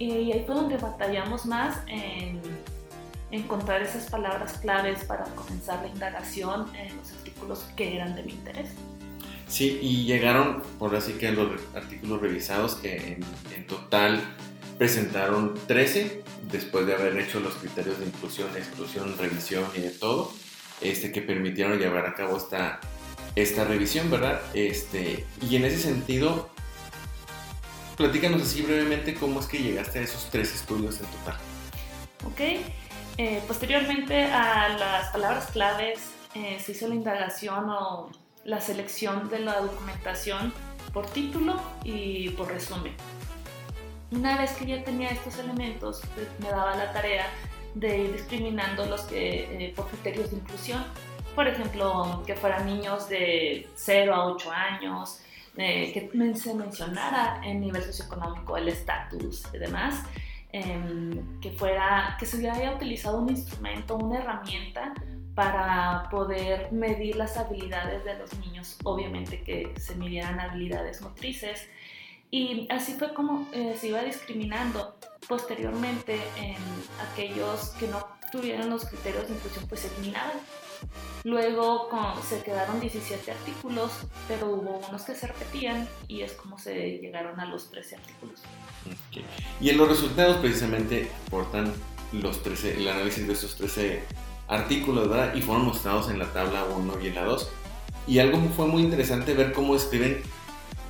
Y 0.00 0.32
ahí 0.32 0.42
fue 0.44 0.56
donde 0.56 0.76
batallamos 0.76 1.46
más 1.46 1.78
en 1.86 2.40
encontrar 3.30 3.80
esas 3.80 4.10
palabras 4.10 4.54
claves 4.54 5.04
para 5.04 5.22
comenzar 5.36 5.82
la 5.82 5.88
indagación 5.88 6.66
en 6.74 6.96
los 6.96 7.12
artículos 7.12 7.60
que 7.76 7.94
eran 7.94 8.16
de 8.16 8.24
mi 8.24 8.32
interés. 8.32 8.70
Sí, 9.48 9.78
y 9.80 10.04
llegaron, 10.04 10.62
por 10.78 10.94
así 10.94 11.14
que 11.14 11.32
los 11.32 11.60
artículos 11.74 12.20
revisados, 12.20 12.74
que 12.74 13.18
en, 13.54 13.66
total 13.66 14.22
presentaron 14.76 15.54
13, 15.66 16.22
después 16.50 16.86
de 16.86 16.94
haber 16.94 17.18
hecho 17.18 17.40
los 17.40 17.54
criterios 17.54 17.98
de 17.98 18.06
inclusión, 18.06 18.48
exclusión, 18.56 19.16
revisión 19.18 19.64
y 19.74 19.80
de 19.80 19.90
todo, 19.90 20.32
este, 20.80 21.12
que 21.12 21.22
permitieron 21.22 21.78
llevar 21.78 22.06
a 22.06 22.14
cabo 22.14 22.36
esta, 22.36 22.80
esta 23.34 23.64
revisión, 23.64 24.10
¿verdad? 24.10 24.40
Este, 24.54 25.24
y 25.40 25.56
en 25.56 25.64
ese 25.64 25.78
sentido, 25.78 26.50
platícanos 27.96 28.42
así 28.42 28.62
brevemente 28.62 29.14
cómo 29.14 29.40
es 29.40 29.46
que 29.46 29.58
llegaste 29.58 29.98
a 29.98 30.02
esos 30.02 30.28
tres 30.30 30.54
estudios 30.54 31.00
en 31.00 31.06
total. 31.06 31.36
Ok, 32.24 32.40
eh, 33.16 33.42
posteriormente 33.46 34.24
a 34.24 34.68
las 34.68 35.10
palabras 35.10 35.50
claves 35.50 35.98
eh, 36.34 36.58
se 36.64 36.72
hizo 36.72 36.86
la 36.86 36.94
indagación 36.94 37.68
o 37.70 38.10
la 38.48 38.62
selección 38.62 39.28
de 39.28 39.40
la 39.40 39.60
documentación 39.60 40.54
por 40.94 41.06
título 41.10 41.60
y 41.84 42.30
por 42.30 42.48
resumen. 42.48 42.94
Una 44.10 44.38
vez 44.38 44.52
que 44.52 44.64
ya 44.64 44.82
tenía 44.82 45.10
estos 45.10 45.38
elementos, 45.38 46.00
pues, 46.14 46.26
me 46.38 46.48
daba 46.48 46.74
la 46.74 46.90
tarea 46.94 47.26
de 47.74 47.98
ir 48.04 48.12
discriminando 48.12 48.86
los 48.86 49.02
que 49.02 49.66
eh, 49.66 49.74
por 49.76 49.86
criterios 49.88 50.30
de 50.30 50.38
inclusión, 50.38 50.82
por 51.34 51.46
ejemplo, 51.46 52.22
que 52.26 52.34
fueran 52.34 52.64
niños 52.64 53.06
de 53.10 53.68
0 53.74 54.14
a 54.14 54.26
8 54.28 54.50
años, 54.50 55.20
eh, 55.58 55.92
que 55.92 56.10
se 56.34 56.54
mencionara 56.54 57.42
en 57.44 57.60
nivel 57.60 57.82
socioeconómico 57.82 58.56
el 58.56 58.68
estatus 58.68 59.44
y 59.52 59.58
demás, 59.58 60.02
em, 60.52 61.38
que 61.40 61.50
fuera 61.50 62.16
que 62.18 62.24
se 62.24 62.48
haya 62.48 62.72
utilizado 62.74 63.18
un 63.18 63.28
instrumento, 63.28 63.96
una 63.96 64.20
herramienta 64.20 64.94
para 65.38 66.08
poder 66.10 66.72
medir 66.72 67.14
las 67.14 67.36
habilidades 67.36 68.04
de 68.04 68.18
los 68.18 68.36
niños, 68.40 68.76
obviamente 68.82 69.40
que 69.44 69.72
se 69.78 69.94
midieran 69.94 70.40
habilidades 70.40 71.00
motrices 71.00 71.68
Y 72.32 72.66
así 72.70 72.94
fue 72.94 73.14
como 73.14 73.46
eh, 73.52 73.76
se 73.80 73.86
iba 73.86 74.02
discriminando 74.02 74.96
posteriormente 75.28 76.14
en 76.36 76.56
aquellos 77.12 77.68
que 77.78 77.86
no 77.86 78.04
tuvieron 78.32 78.68
los 78.68 78.84
criterios 78.84 79.28
de 79.28 79.34
inclusión, 79.34 79.64
pues 79.68 79.82
se 79.82 79.88
eliminaban. 79.94 80.36
Luego 81.22 81.88
con- 81.88 82.20
se 82.28 82.42
quedaron 82.42 82.80
17 82.80 83.30
artículos, 83.30 83.92
pero 84.26 84.46
hubo 84.50 84.80
unos 84.88 85.02
que 85.02 85.14
se 85.14 85.28
repetían 85.28 85.88
y 86.08 86.22
es 86.22 86.32
como 86.32 86.58
se 86.58 86.98
llegaron 86.98 87.38
a 87.38 87.44
los 87.44 87.70
13 87.70 87.94
artículos. 87.94 88.40
Ok. 88.86 89.22
Y 89.60 89.70
en 89.70 89.78
los 89.78 89.88
resultados 89.88 90.38
precisamente 90.38 91.08
aportan 91.28 91.72
los 92.12 92.42
13, 92.42 92.74
el 92.78 92.88
análisis 92.88 93.24
de 93.26 93.32
estos 93.34 93.54
13 93.54 94.02
artículos, 94.48 95.08
¿verdad? 95.08 95.34
Y 95.34 95.42
fueron 95.42 95.66
mostrados 95.66 96.10
en 96.10 96.18
la 96.18 96.32
tabla 96.32 96.64
1 96.64 96.94
y 97.02 97.08
en 97.08 97.14
la 97.14 97.24
2. 97.24 97.50
Y 98.06 98.18
algo 98.18 98.40
fue 98.56 98.66
muy 98.66 98.82
interesante 98.82 99.34
ver 99.34 99.52
cómo 99.52 99.76
escriben 99.76 100.22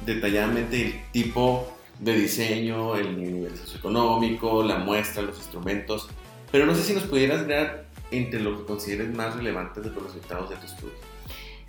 detalladamente 0.06 0.86
el 0.86 1.10
tipo 1.10 1.68
de 1.98 2.14
diseño, 2.14 2.96
el 2.96 3.20
nivel 3.20 3.56
socioeconómico, 3.56 4.62
la 4.62 4.78
muestra, 4.78 5.22
los 5.22 5.36
instrumentos. 5.36 6.08
Pero 6.52 6.64
no 6.64 6.74
sé 6.74 6.82
si 6.82 6.94
nos 6.94 7.04
pudieras 7.04 7.46
dar 7.46 7.86
entre 8.10 8.40
lo 8.40 8.58
que 8.58 8.64
consideres 8.64 9.12
más 9.14 9.36
relevante 9.36 9.80
de 9.80 9.90
los 9.90 10.02
resultados 10.02 10.48
de 10.50 10.56
tu 10.56 10.66
estudio. 10.66 10.94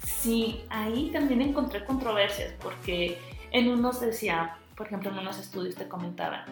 Sí, 0.04 0.62
ahí 0.70 1.10
también 1.12 1.42
encontré 1.42 1.84
controversias 1.86 2.54
porque 2.62 3.18
en 3.52 3.70
unos 3.70 4.00
decía, 4.00 4.58
por 4.80 4.88
ejemplo, 4.88 5.12
en 5.12 5.20
unos 5.20 5.38
estudios 5.38 5.76
te 5.76 5.90
comentaban, 5.90 6.46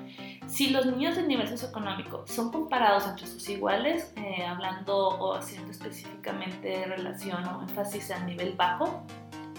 si 0.48 0.70
los 0.72 0.86
niños 0.86 1.16
de 1.16 1.24
nivel 1.24 1.48
socioeconómico 1.48 2.26
son 2.28 2.52
comparados 2.52 3.08
entre 3.08 3.26
sus 3.26 3.48
iguales, 3.48 4.12
eh, 4.18 4.46
hablando 4.46 4.98
o 4.98 5.34
haciendo 5.34 5.72
específicamente 5.72 6.84
relación 6.88 7.46
o 7.46 7.62
énfasis 7.62 8.12
al 8.12 8.26
nivel 8.26 8.52
bajo, 8.52 9.02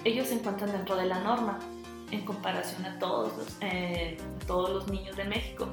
ellos 0.04 0.26
se 0.26 0.34
encuentran 0.34 0.70
dentro 0.70 0.96
de 0.96 1.06
la 1.06 1.18
norma 1.20 1.58
en 2.10 2.26
comparación 2.26 2.84
a 2.84 2.98
todos 2.98 3.34
los, 3.38 3.56
eh, 3.62 4.18
todos 4.46 4.68
los 4.68 4.88
niños 4.88 5.16
de 5.16 5.24
México. 5.24 5.66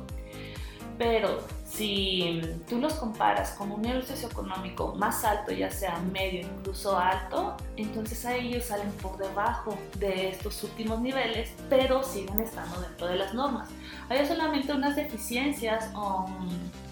Pero 0.97 1.45
si 1.65 2.41
tú 2.69 2.79
los 2.79 2.93
comparas 2.93 3.51
con 3.51 3.71
un 3.71 3.81
nivel 3.81 4.05
socioeconómico 4.05 4.95
más 4.95 5.25
alto, 5.25 5.51
ya 5.51 5.69
sea 5.69 5.99
medio, 5.99 6.47
incluso 6.47 6.97
alto, 6.97 7.57
entonces 7.75 8.25
a 8.25 8.35
ellos 8.35 8.65
salen 8.65 8.91
por 8.93 9.17
debajo 9.17 9.77
de 9.97 10.29
estos 10.29 10.63
últimos 10.63 11.01
niveles, 11.01 11.51
pero 11.69 12.01
siguen 12.01 12.39
estando 12.39 12.79
dentro 12.79 13.07
de 13.07 13.17
las 13.17 13.33
normas. 13.33 13.69
Hay 14.07 14.25
solamente 14.25 14.71
unas 14.71 14.95
deficiencias 14.95 15.89
o 15.95 16.27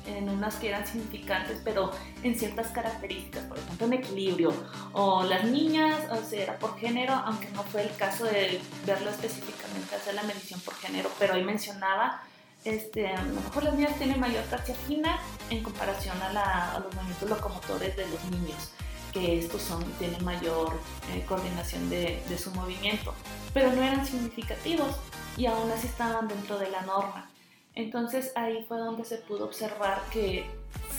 en 0.05 0.27
unas 0.27 0.55
que 0.55 0.67
eran 0.67 0.86
significantes, 0.86 1.62
pero 1.63 1.91
en 2.24 2.38
ciertas 2.38 2.67
características, 2.67 3.43
por 3.45 3.57
ejemplo, 3.57 3.88
en 3.88 3.93
equilibrio, 3.93 4.53
o 4.91 5.24
las 5.24 5.45
niñas, 5.45 5.95
o 6.12 6.22
sea, 6.25 6.43
era 6.43 6.60
por 6.60 6.77
género, 6.77 7.13
aunque 7.13 7.50
no 7.51 7.63
fue 7.63 7.83
el 7.83 7.95
caso 7.95 8.25
de 8.25 8.60
verlo 8.86 9.10
específicamente, 9.10 9.95
hacer 9.95 10.15
la 10.15 10.24
medición 10.24 10.60
por 10.60 10.74
género, 10.75 11.10
pero 11.19 11.36
ahí 11.36 11.43
mencionaba 11.43 12.22
este, 12.65 13.08
a 13.08 13.24
lo 13.24 13.41
mejor 13.41 13.63
las 13.63 13.74
niñas 13.75 13.98
tienen 13.98 14.20
mayor 14.20 14.43
fascia 14.46 14.75
fina 14.88 15.20
en 15.50 15.63
comparación 15.63 16.15
a 16.22 16.79
los 16.79 16.93
movimientos 16.96 17.29
locomotores 17.29 17.96
de 17.96 18.08
los 18.08 18.24
niños, 18.25 18.72
que 19.12 19.39
estos 19.39 19.62
son, 19.62 19.84
tienen 19.93 20.24
mayor 20.24 20.79
eh, 21.13 21.24
coordinación 21.27 21.89
de, 21.89 22.24
de 22.27 22.38
su 22.38 22.51
movimiento, 22.51 23.13
pero 23.53 23.72
no 23.72 23.82
eran 23.82 24.05
significativos 24.05 24.96
y 25.38 25.46
aún 25.46 25.72
así 25.72 25.88
estaban 25.88 26.27
dentro 26.27 26.58
de 26.58 26.70
la 26.70 26.82
norma. 26.82 27.29
Entonces 27.75 28.32
ahí 28.36 28.63
fue 28.67 28.77
donde 28.77 29.03
se 29.03 29.17
pudo 29.17 29.46
observar 29.46 30.01
que 30.12 30.46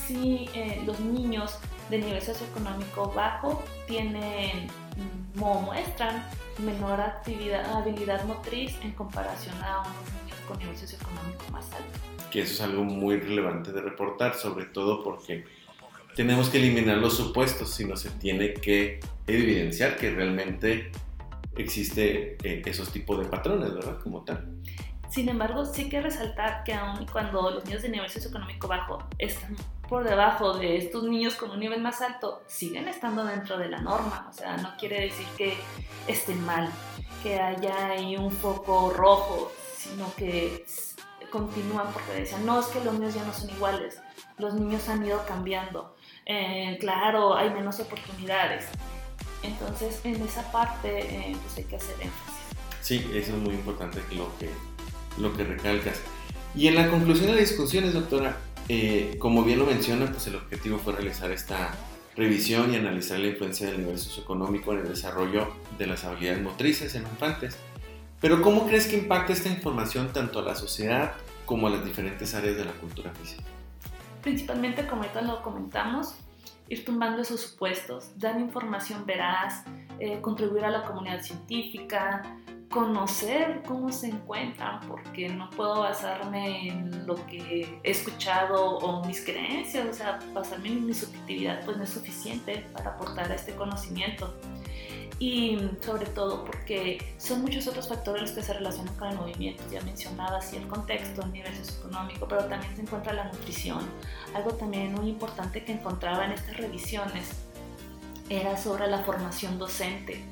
sí 0.07 0.49
eh, 0.55 0.83
los 0.85 0.99
niños 1.01 1.59
de 1.91 1.99
nivel 1.99 2.23
socioeconómico 2.23 3.13
bajo 3.13 3.63
tienen 3.87 4.69
mm, 4.97 5.43
o 5.43 5.61
muestran 5.61 6.25
menor 6.59 7.01
actividad, 7.01 7.65
habilidad 7.73 8.25
motriz 8.25 8.77
en 8.83 8.93
comparación 8.93 9.55
a 9.63 9.81
unos 9.81 10.23
niños 10.23 10.39
con 10.47 10.59
nivel 10.59 10.77
socioeconómico 10.77 11.45
más 11.51 11.67
alto. 11.73 12.31
que 12.31 12.43
eso 12.43 12.55
es 12.55 12.61
algo 12.61 12.85
muy 12.85 13.19
relevante 13.19 13.73
de 13.73 13.81
reportar, 13.81 14.35
sobre 14.35 14.65
todo 14.65 15.05
porque 15.05 15.45
tenemos 16.15 16.49
que 16.49 16.59
eliminar 16.59 16.99
los 16.99 17.17
supuestos, 17.17 17.71
sino 17.75 17.97
se 17.97 18.11
tiene 18.11 18.55
que 18.55 19.01
evidenciar 19.27 19.97
que 19.97 20.11
realmente 20.11 20.91
existe 21.57 22.37
eh, 22.43 22.63
esos 22.65 22.91
tipos 22.91 23.19
de 23.19 23.27
patrones, 23.27 23.75
¿verdad? 23.75 23.99
Como 24.03 24.23
tal. 24.23 24.49
Sin 25.15 25.29
embargo, 25.29 25.65
sí 25.65 25.89
que 25.89 26.01
resaltar 26.01 26.65
que 26.65 26.75
aun 26.75 27.07
cuando 27.07 27.49
los 27.49 27.65
niños 27.67 27.83
de 27.83 27.89
nivel 27.89 28.11
socioeconómico 28.11 28.67
bajo 28.67 28.99
están 29.17 29.57
por 29.89 30.03
debajo 30.03 30.55
de 30.55 30.77
estos 30.77 31.05
niños 31.05 31.37
con 31.37 31.53
un 31.53 31.61
nivel 31.61 31.81
más 31.81 32.03
alto, 32.03 32.43
siguen 32.49 32.89
estando 32.89 33.25
dentro 33.25 33.57
de 33.57 33.69
la 33.69 33.81
norma. 33.81 34.27
O 34.29 34.33
sea, 34.33 34.57
no 34.57 34.77
quiere 34.77 35.03
decir 35.03 35.25
que 35.37 35.57
estén 36.09 36.45
mal, 36.45 36.69
que 37.23 37.39
haya 37.41 37.91
ahí 37.91 38.17
un 38.17 38.33
foco 38.33 38.91
rojo, 38.91 39.53
sino 39.77 40.13
que 40.17 40.67
continúan 41.31 41.93
porque 41.93 42.11
decían, 42.23 42.45
no, 42.45 42.59
es 42.59 42.67
que 42.67 42.83
los 42.83 42.95
niños 42.95 43.15
ya 43.15 43.25
no 43.25 43.33
son 43.33 43.51
iguales, 43.51 44.01
los 44.39 44.55
niños 44.55 44.89
han 44.89 45.07
ido 45.07 45.25
cambiando. 45.29 45.95
Eh, 46.27 46.77
claro, 46.81 47.37
hay 47.37 47.51
menos 47.51 47.79
oportunidades. 47.79 48.67
Entonces, 49.45 50.01
en 50.03 50.21
esa 50.23 50.51
parte, 50.51 50.99
eh, 50.99 51.37
pues 51.41 51.57
hay 51.59 51.65
que 51.67 51.77
hacer 51.77 51.95
énfasis. 52.01 52.35
Sí, 52.81 53.11
eso 53.15 53.37
es 53.37 53.39
muy 53.39 53.55
importante 53.55 54.03
que 54.11 54.17
lo 54.17 54.37
que, 54.39 54.51
lo 55.19 55.33
que 55.33 55.45
recalcas. 55.45 56.01
Y 56.55 56.69
en 56.69 56.77
la 56.77 56.91
conclusión 56.91 57.27
de 57.27 57.37
las 57.37 57.49
discusiones, 57.49 57.95
doctora, 57.95 58.37
eh, 58.69 59.17
como 59.19 59.45
bien 59.45 59.59
lo 59.59 59.67
menciona, 59.67 60.07
pues 60.07 60.27
el 60.27 60.37
objetivo 60.37 60.79
fue 60.79 60.95
realizar 60.95 61.31
esta 61.31 61.75
revisión 62.17 62.73
y 62.73 62.77
analizar 62.77 63.19
la 63.19 63.29
influencia 63.29 63.67
del 63.67 63.81
nivel 63.81 63.99
socioeconómico 63.99 64.73
en 64.73 64.81
el 64.81 64.89
desarrollo 64.89 65.49
de 65.79 65.87
las 65.87 66.05
habilidades 66.05 66.43
motrices 66.43 66.95
en 66.95 67.03
infantes. 67.03 67.57
Pero 68.21 68.41
¿cómo 68.41 68.67
crees 68.67 68.87
que 68.87 68.97
impacta 68.97 69.33
esta 69.33 69.49
información 69.49 70.13
tanto 70.13 70.39
a 70.39 70.43
la 70.43 70.55
sociedad 70.55 71.15
como 71.45 71.67
a 71.67 71.71
las 71.71 71.85
diferentes 71.85 72.35
áreas 72.35 72.57
de 72.57 72.65
la 72.65 72.73
cultura 72.73 73.13
física? 73.13 73.45
principalmente 74.25 74.87
como 74.87 75.03
ahorita 75.03 75.21
lo 75.21 75.43
comentamos, 75.43 76.17
ir 76.69 76.83
tumbando 76.85 77.21
esos 77.21 77.43
supuestos, 77.43 78.19
dar 78.19 78.41
información 78.41 79.05
veraz, 79.05 79.65
eh, 80.01 80.19
contribuir 80.23 80.65
a 80.65 80.71
la 80.71 80.83
comunidad 80.83 81.21
científica, 81.21 82.23
conocer 82.75 83.63
cómo 83.69 83.93
se 83.93 84.09
encuentran, 84.09 84.81
porque 84.89 85.29
no 85.29 85.49
puedo 85.51 85.83
basarme 85.83 86.69
en 86.69 87.07
lo 87.07 87.15
que 87.27 87.79
he 87.85 87.91
escuchado 87.91 88.79
o 88.79 89.07
mis 89.07 89.25
creencias, 89.25 89.87
o 89.89 89.93
sea, 89.93 90.19
basarme 90.33 90.71
en 90.71 90.87
mi 90.87 90.93
subjetividad 90.93 91.65
pues 91.65 91.77
no 91.77 91.85
es 91.85 91.91
suficiente 91.91 92.67
para 92.73 92.91
aportar 92.91 93.31
a 93.31 93.37
este 93.37 93.55
conocimiento. 93.55 94.35
Y 95.21 95.57
sobre 95.81 96.07
todo 96.07 96.45
porque 96.45 97.15
son 97.17 97.43
muchos 97.43 97.69
otros 97.69 97.89
factores 97.89 98.23
los 98.23 98.33
que 98.33 98.43
se 98.43 98.53
relacionan 98.53 98.93
con 98.97 99.09
el 99.09 99.17
movimiento. 99.17 99.63
Ya 99.71 99.81
mencionaba 99.83 100.39
así 100.39 100.57
el 100.57 100.67
contexto, 100.67 101.23
el 101.23 101.33
nivel 101.33 101.55
socioeconómico, 101.55 102.27
pero 102.27 102.47
también 102.47 102.75
se 102.75 102.83
encuentra 102.83 103.13
la 103.13 103.27
nutrición. 103.27 103.89
Algo 104.35 104.51
también 104.55 104.93
muy 104.93 105.09
importante 105.11 105.65
que 105.65 105.71
encontraba 105.71 106.25
en 106.25 106.33
estas 106.33 106.57
revisiones 106.57 107.31
era 108.29 108.57
sobre 108.57 108.89
la 108.89 109.05
formación 109.05 109.61
docente, 109.61 110.25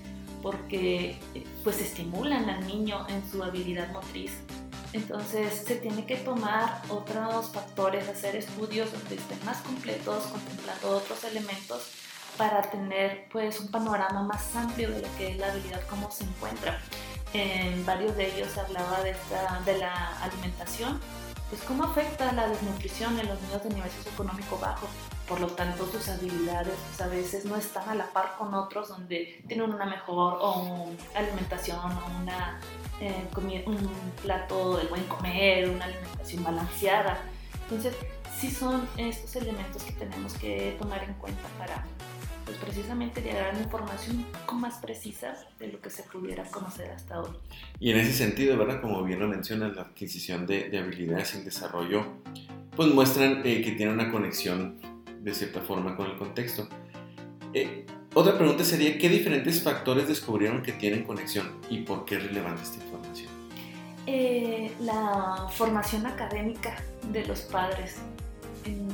porque 0.43 1.19
pues 1.65 1.81
estimulan 1.81 2.51
al 2.51 2.67
niño 2.67 3.07
en 3.09 3.23
su 3.31 3.43
habilidad 3.43 3.91
motriz. 3.93 4.33
Entonces 4.93 5.63
se 5.67 5.77
tiene 5.77 6.05
que 6.05 6.17
tomar 6.17 6.83
otros 6.89 7.51
factores, 7.51 8.09
hacer 8.09 8.37
estudios 8.37 8.93
donde 8.93 9.15
estén 9.15 9.43
más 9.45 9.59
completos, 9.59 10.25
contemplando 10.25 10.91
otros 10.91 11.25
elementos 11.25 11.87
para 12.37 12.63
tener 12.63 13.29
pues 13.31 13.61
un 13.61 13.71
panorama 13.71 14.23
más 14.23 14.55
amplio 14.57 14.91
de 14.91 15.01
lo 15.01 15.17
que 15.17 15.33
es 15.33 15.39
la 15.39 15.51
habilidad, 15.51 15.81
cómo 15.89 16.11
se 16.11 16.25
encuentra. 16.25 16.79
En 17.33 17.85
varios 17.87 18.17
de 18.17 18.35
ellos 18.35 18.51
se 18.53 18.61
hablaba 18.61 19.01
de 19.03 19.79
la 19.79 20.23
alimentación, 20.23 21.01
pues 21.49 21.63
cómo 21.63 21.85
afecta 21.85 22.33
la 22.33 22.49
desnutrición 22.49 23.19
en 23.19 23.29
los 23.29 23.41
niños 23.43 23.63
de 23.63 23.71
nivel 23.71 23.91
socioeconómico 23.91 24.59
bajo. 24.59 24.87
Por 25.33 25.41
lo 25.41 25.47
tanto, 25.47 25.87
sus 25.87 26.11
habilidades 26.11 26.75
pues, 26.89 27.01
a 27.01 27.09
veces 27.09 27.47
no 27.47 27.57
están 27.57 27.89
a 27.89 27.95
la 27.95 28.13
par 28.13 28.35
con 28.37 28.53
otros 28.53 28.91
donde 28.91 29.43
tienen 29.49 29.73
una 29.73 29.87
mejor 29.87 30.37
o 30.43 30.91
alimentación 31.15 31.79
o 31.79 32.21
una, 32.21 32.61
eh, 33.01 33.25
un 33.65 33.91
plato 34.23 34.77
de 34.77 34.85
buen 34.89 35.05
comer, 35.05 35.71
una 35.71 35.87
alimentación 35.87 36.45
balanceada. 36.45 37.19
Entonces, 37.63 37.97
sí 38.39 38.51
son 38.51 38.87
estos 38.99 39.35
elementos 39.37 39.83
que 39.85 39.93
tenemos 39.93 40.35
que 40.35 40.77
tomar 40.79 41.03
en 41.03 41.15
cuenta 41.15 41.49
para 41.59 41.83
pues 42.45 42.59
precisamente 42.59 43.23
llegar 43.23 43.47
a 43.47 43.51
una 43.53 43.63
información 43.63 44.17
un 44.17 44.25
poco 44.25 44.57
más 44.57 44.81
precisa 44.81 45.35
de 45.59 45.69
lo 45.69 45.81
que 45.81 45.89
se 45.89 46.03
pudiera 46.03 46.45
conocer 46.45 46.91
hasta 46.91 47.23
hoy. 47.23 47.31
Y 47.81 47.91
en 47.91 48.01
ese 48.01 48.13
sentido, 48.13 48.59
¿verdad? 48.59 48.83
Como 48.83 49.03
bien 49.03 49.19
lo 49.19 49.29
mencionas, 49.29 49.75
la 49.77 49.81
adquisición 49.81 50.47
de, 50.47 50.69
de 50.69 50.79
habilidades 50.79 51.35
en 51.37 51.47
desarrollo, 51.47 52.05
pues 52.77 52.93
muestran 52.93 53.41
eh, 53.47 53.63
que 53.63 53.73
tiene 53.73 53.93
una 53.93 54.11
conexión 54.11 54.93
de 55.23 55.35
cierta 55.35 55.61
forma 55.61 55.97
con 55.97 56.11
el 56.11 56.17
contexto. 56.17 56.69
Eh, 57.55 57.87
otra 58.15 58.37
pregunta 58.37 58.65
sería, 58.65 58.99
¿qué 58.99 59.09
diferentes 59.09 59.63
factores 59.63 60.09
descubrieron 60.09 60.63
que 60.63 60.73
tienen 60.73 61.05
conexión 61.05 61.61
y 61.71 61.79
por 61.83 62.05
qué 62.05 62.17
es 62.17 62.25
relevante 62.25 62.63
esta 62.63 62.85
información? 62.85 63.31
Eh, 64.07 64.73
la 64.81 65.47
formación 65.51 66.07
académica 66.07 66.77
de 67.11 67.25
los 67.27 67.41
padres. 67.43 67.99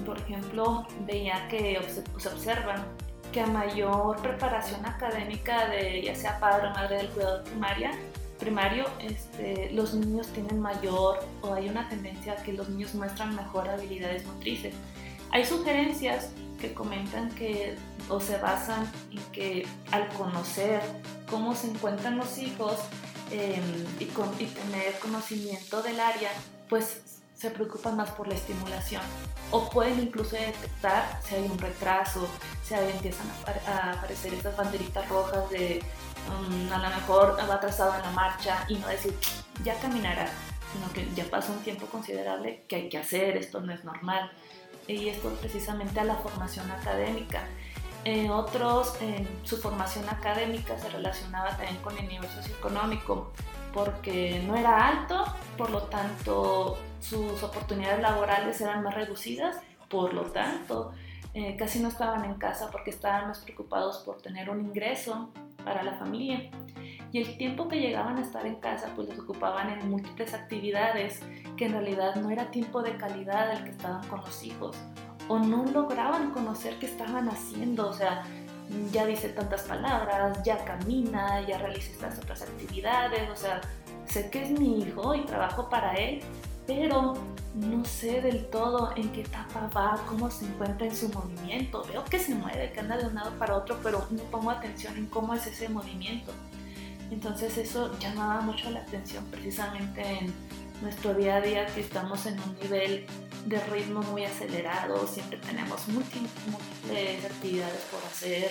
Por 0.04 0.18
ejemplo, 0.18 0.86
veía 1.06 1.46
que 1.48 1.78
se 2.18 2.28
observan 2.28 2.84
que 3.32 3.40
a 3.40 3.46
mayor 3.46 4.16
preparación 4.22 4.84
académica 4.86 5.68
de 5.68 6.02
ya 6.02 6.14
sea 6.14 6.40
padre 6.40 6.68
o 6.68 6.70
madre 6.70 6.96
del 6.98 7.08
cuidado 7.08 7.44
primaria, 7.44 7.90
primario, 8.38 8.86
este, 9.00 9.70
los 9.72 9.94
niños 9.94 10.28
tienen 10.28 10.60
mayor 10.60 11.18
o 11.42 11.54
hay 11.54 11.68
una 11.68 11.88
tendencia 11.88 12.34
a 12.34 12.36
que 12.36 12.52
los 12.52 12.68
niños 12.68 12.94
muestran 12.94 13.34
mejor 13.34 13.68
habilidades 13.68 14.24
motrices. 14.26 14.74
Hay 15.30 15.44
sugerencias 15.44 16.30
que 16.60 16.74
comentan 16.74 17.30
que 17.30 17.76
o 18.08 18.20
se 18.20 18.38
basan 18.38 18.90
en 19.10 19.22
que 19.32 19.66
al 19.92 20.08
conocer 20.08 20.80
cómo 21.30 21.54
se 21.54 21.68
encuentran 21.68 22.16
los 22.16 22.38
hijos 22.38 22.74
em, 23.30 23.62
y, 24.00 24.06
con, 24.06 24.28
y 24.38 24.46
tener 24.46 24.98
conocimiento 24.98 25.82
del 25.82 26.00
área, 26.00 26.30
pues 26.68 27.02
se 27.34 27.50
preocupan 27.50 27.96
más 27.96 28.10
por 28.10 28.26
la 28.26 28.34
estimulación 28.34 29.02
o 29.50 29.70
pueden 29.70 30.00
incluso 30.00 30.34
detectar 30.34 31.20
si 31.22 31.36
hay 31.36 31.44
un 31.44 31.58
retraso, 31.58 32.28
si 32.64 32.74
empiezan 32.74 33.26
a, 33.66 33.92
aparecer 33.92 34.34
estas 34.34 34.56
banderitas 34.56 35.08
rojas 35.08 35.48
de 35.50 35.80
um, 36.28 36.72
a 36.72 36.78
lo 36.78 36.88
mejor 36.88 37.36
va 37.48 37.54
atrasado 37.54 37.94
en 37.94 38.02
la 38.02 38.10
marcha 38.10 38.64
y 38.68 38.74
no 38.76 38.88
decir 38.88 39.14
ya 39.62 39.78
caminará, 39.80 40.28
sino 40.72 40.92
que 40.92 41.14
ya 41.14 41.24
pasó 41.30 41.52
un 41.52 41.60
tiempo 41.60 41.86
considerable 41.86 42.64
que 42.68 42.76
hay 42.76 42.88
que 42.88 42.98
hacer, 42.98 43.36
esto 43.36 43.60
no 43.60 43.72
es 43.72 43.84
normal. 43.84 44.30
Y 44.88 45.08
esto 45.08 45.28
precisamente 45.40 46.00
a 46.00 46.04
la 46.04 46.16
formación 46.16 46.68
académica. 46.72 47.44
Eh, 48.04 48.30
otros, 48.30 49.00
en 49.00 49.28
su 49.44 49.58
formación 49.58 50.08
académica 50.08 50.76
se 50.78 50.88
relacionaba 50.88 51.50
también 51.50 51.76
con 51.76 51.96
el 51.98 52.08
nivel 52.08 52.28
socioeconómico, 52.30 53.32
porque 53.72 54.42
no 54.46 54.56
era 54.56 54.88
alto, 54.88 55.24
por 55.56 55.70
lo 55.70 55.82
tanto 55.84 56.78
sus 57.00 57.42
oportunidades 57.42 58.00
laborales 58.00 58.60
eran 58.60 58.82
más 58.82 58.94
reducidas, 58.94 59.56
por 59.88 60.14
lo 60.14 60.22
tanto 60.22 60.92
eh, 61.34 61.56
casi 61.56 61.80
no 61.80 61.88
estaban 61.88 62.24
en 62.24 62.34
casa 62.34 62.70
porque 62.70 62.90
estaban 62.90 63.28
más 63.28 63.40
preocupados 63.40 63.98
por 63.98 64.20
tener 64.20 64.50
un 64.50 64.60
ingreso 64.60 65.30
para 65.64 65.82
la 65.82 65.94
familia. 65.94 66.50
Y 67.12 67.18
el 67.18 67.38
tiempo 67.38 67.68
que 67.68 67.80
llegaban 67.80 68.18
a 68.18 68.20
estar 68.20 68.46
en 68.46 68.56
casa 68.56 68.92
pues 68.94 69.08
los 69.08 69.18
ocupaban 69.18 69.70
en 69.70 69.90
múltiples 69.90 70.34
actividades 70.34 71.20
que 71.56 71.66
en 71.66 71.72
realidad 71.72 72.16
no 72.16 72.30
era 72.30 72.50
tiempo 72.50 72.82
de 72.82 72.96
calidad 72.96 73.52
el 73.52 73.64
que 73.64 73.70
estaban 73.70 74.06
con 74.08 74.20
los 74.20 74.44
hijos 74.44 74.76
o 75.28 75.38
no 75.38 75.64
lograban 75.66 76.30
conocer 76.30 76.78
qué 76.78 76.86
estaban 76.86 77.28
haciendo, 77.28 77.88
o 77.88 77.92
sea, 77.92 78.24
ya 78.92 79.06
dice 79.06 79.28
tantas 79.28 79.62
palabras, 79.62 80.42
ya 80.42 80.64
camina, 80.64 81.46
ya 81.46 81.58
realiza 81.58 81.92
estas 81.92 82.18
otras 82.18 82.42
actividades, 82.42 83.28
o 83.30 83.36
sea, 83.36 83.60
sé 84.06 84.30
que 84.30 84.42
es 84.44 84.50
mi 84.50 84.80
hijo 84.80 85.14
y 85.14 85.24
trabajo 85.24 85.68
para 85.68 85.94
él, 85.94 86.20
pero 86.66 87.14
no 87.54 87.84
sé 87.84 88.20
del 88.20 88.46
todo 88.46 88.92
en 88.96 89.10
qué 89.12 89.22
etapa 89.22 89.70
va, 89.74 90.02
cómo 90.06 90.30
se 90.30 90.46
encuentra 90.46 90.86
en 90.86 90.94
su 90.94 91.08
movimiento. 91.10 91.82
Veo 91.90 92.04
que 92.04 92.18
se 92.18 92.34
mueve, 92.34 92.72
que 92.72 92.80
anda 92.80 92.96
de 92.96 93.06
un 93.06 93.14
lado 93.14 93.30
para 93.38 93.56
otro, 93.56 93.78
pero 93.82 94.06
no 94.10 94.22
pongo 94.24 94.50
atención 94.50 94.96
en 94.96 95.06
cómo 95.06 95.34
es 95.34 95.46
ese 95.46 95.68
movimiento. 95.68 96.32
Entonces 97.10 97.56
eso 97.58 97.98
llamaba 97.98 98.40
mucho 98.40 98.70
la 98.70 98.80
atención 98.80 99.24
precisamente 99.26 100.02
en 100.02 100.32
nuestro 100.82 101.14
día 101.14 101.36
a 101.36 101.40
día 101.40 101.66
que 101.66 101.80
estamos 101.80 102.26
en 102.26 102.38
un 102.40 102.56
nivel 102.62 103.06
de 103.46 103.60
ritmo 103.66 104.02
muy 104.02 104.24
acelerado, 104.24 105.06
siempre 105.06 105.38
tenemos 105.38 105.88
múltiples 105.88 107.24
actividades 107.24 107.80
por 107.90 108.04
hacer, 108.04 108.50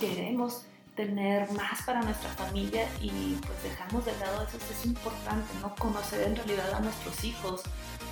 queremos 0.00 0.62
tener 0.94 1.50
más 1.52 1.82
para 1.82 2.02
nuestra 2.02 2.28
familia 2.30 2.86
y 3.00 3.36
pues 3.46 3.62
dejamos 3.62 4.04
de 4.04 4.16
lado 4.18 4.42
eso, 4.46 4.58
es 4.58 4.86
importante, 4.86 5.48
¿no? 5.60 5.74
Conocer 5.76 6.22
en 6.22 6.36
realidad 6.36 6.72
a 6.74 6.80
nuestros 6.80 7.24
hijos, 7.24 7.62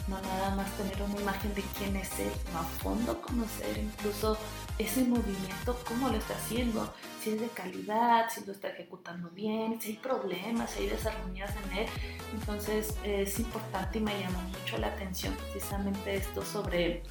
no 0.09 0.21
nada 0.23 0.55
más 0.55 0.71
tener 0.73 1.01
una 1.03 1.21
imagen 1.21 1.55
de 1.55 1.63
quién 1.79 1.97
es 1.97 2.19
él, 2.19 2.33
sino 2.47 2.59
a 2.59 2.63
fondo 2.63 3.21
conocer 3.21 3.77
incluso 3.79 4.39
ese 4.79 5.05
movimiento, 5.05 5.79
cómo 5.87 6.09
lo 6.09 6.17
está 6.17 6.35
haciendo, 6.35 6.93
si 7.23 7.31
es 7.31 7.41
de 7.41 7.49
calidad, 7.49 8.31
si 8.31 8.45
lo 8.47 8.53
está 8.53 8.69
ejecutando 8.69 9.29
bien, 9.31 9.79
si 9.81 9.91
hay 9.91 9.97
problemas, 9.99 10.71
si 10.71 10.81
hay 10.81 10.89
desarmonías 10.89 11.53
en 11.65 11.79
él. 11.79 11.87
Entonces 12.33 12.95
es 13.05 13.39
importante 13.39 13.99
y 13.99 14.01
me 14.01 14.19
llama 14.19 14.41
mucho 14.59 14.79
la 14.79 14.89
atención 14.89 15.35
precisamente 15.35 16.17
esto 16.17 16.43
sobre 16.45 17.03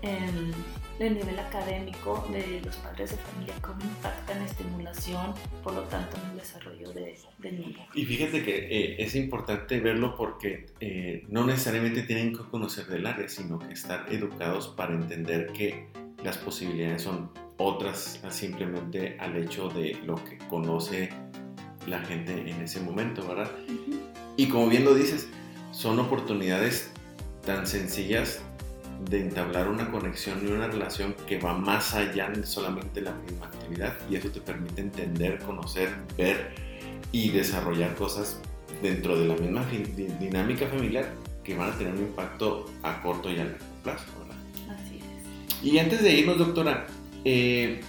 el, 0.00 0.54
el 0.98 1.14
nivel 1.14 1.38
académico 1.38 2.26
de 2.30 2.60
los 2.64 2.76
padres 2.76 3.10
de 3.10 3.16
familia, 3.16 3.54
cómo 3.60 3.80
impacta 3.82 4.32
en 4.32 4.38
la 4.40 4.44
estimulación, 4.44 5.34
por 5.62 5.74
lo 5.74 5.82
tanto 5.82 6.16
en 6.16 6.30
el 6.30 6.36
desarrollo 6.38 6.92
de, 6.92 7.18
del 7.38 7.60
niño. 7.60 7.86
Y 7.94 8.04
fíjate 8.04 8.44
que 8.44 8.56
eh, 8.70 8.96
es 9.02 9.14
importante 9.14 9.80
verlo 9.80 10.14
porque 10.16 10.66
eh, 10.80 11.24
no 11.28 11.44
necesariamente 11.44 12.02
tienen 12.02 12.32
que 12.36 12.44
conocer 12.44 12.86
del 12.86 13.06
área, 13.06 13.28
sino 13.28 13.58
que 13.58 13.72
estar 13.72 14.12
educados 14.12 14.68
para 14.68 14.94
entender 14.94 15.52
que 15.52 15.88
las 16.22 16.38
posibilidades 16.38 17.02
son 17.02 17.30
otras 17.56 18.20
simplemente 18.30 19.16
al 19.20 19.36
hecho 19.36 19.68
de 19.68 19.94
lo 20.04 20.16
que 20.24 20.38
conoce 20.48 21.10
la 21.86 22.00
gente 22.00 22.32
en 22.32 22.62
ese 22.62 22.80
momento, 22.80 23.26
¿verdad? 23.26 23.50
Y 24.36 24.48
como 24.48 24.68
bien 24.68 24.84
lo 24.84 24.94
dices, 24.94 25.28
son 25.70 25.98
oportunidades 25.98 26.90
tan 27.44 27.66
sencillas 27.66 28.42
de 29.08 29.20
entablar 29.20 29.68
una 29.68 29.90
conexión 29.90 30.40
y 30.46 30.50
una 30.50 30.68
relación 30.68 31.14
que 31.26 31.38
va 31.38 31.54
más 31.54 31.94
allá 31.94 32.30
de 32.30 32.44
solamente 32.46 33.00
la 33.00 33.12
misma 33.12 33.46
actividad 33.46 33.96
y 34.10 34.16
eso 34.16 34.30
te 34.30 34.40
permite 34.40 34.80
entender, 34.80 35.38
conocer, 35.40 35.94
ver 36.16 36.54
y 37.12 37.30
desarrollar 37.30 37.94
cosas 37.94 38.40
dentro 38.82 39.18
de 39.18 39.26
la 39.26 39.34
misma 39.34 39.64
dinámica 40.18 40.66
familiar 40.68 41.12
que 41.42 41.54
van 41.54 41.70
a 41.70 41.78
tener 41.78 41.94
un 41.94 42.00
impacto 42.00 42.66
a 42.82 43.00
corto 43.02 43.30
y 43.30 43.34
a 43.34 43.44
largo 43.44 43.58
plazo. 43.82 44.04
¿verdad? 44.18 44.76
Así 44.76 44.98
es. 44.98 45.64
Y 45.64 45.78
antes 45.78 46.02
de 46.02 46.12
irnos, 46.12 46.38
doctora, 46.38 46.86
eh, 47.24 47.80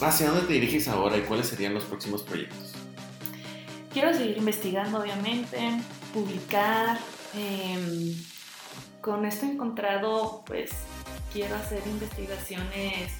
¿hacia 0.00 0.30
dónde 0.30 0.46
te 0.46 0.52
diriges 0.54 0.88
ahora 0.88 1.16
y 1.16 1.22
cuáles 1.22 1.46
serían 1.46 1.74
los 1.74 1.84
próximos 1.84 2.22
proyectos? 2.22 2.74
Quiero 3.92 4.12
seguir 4.12 4.36
investigando, 4.36 5.00
obviamente, 5.00 5.58
publicar. 6.12 6.98
Eh, 7.34 8.14
con 9.08 9.24
esto 9.24 9.46
encontrado, 9.46 10.42
pues 10.44 10.70
quiero 11.32 11.56
hacer 11.56 11.80
investigaciones 11.86 13.10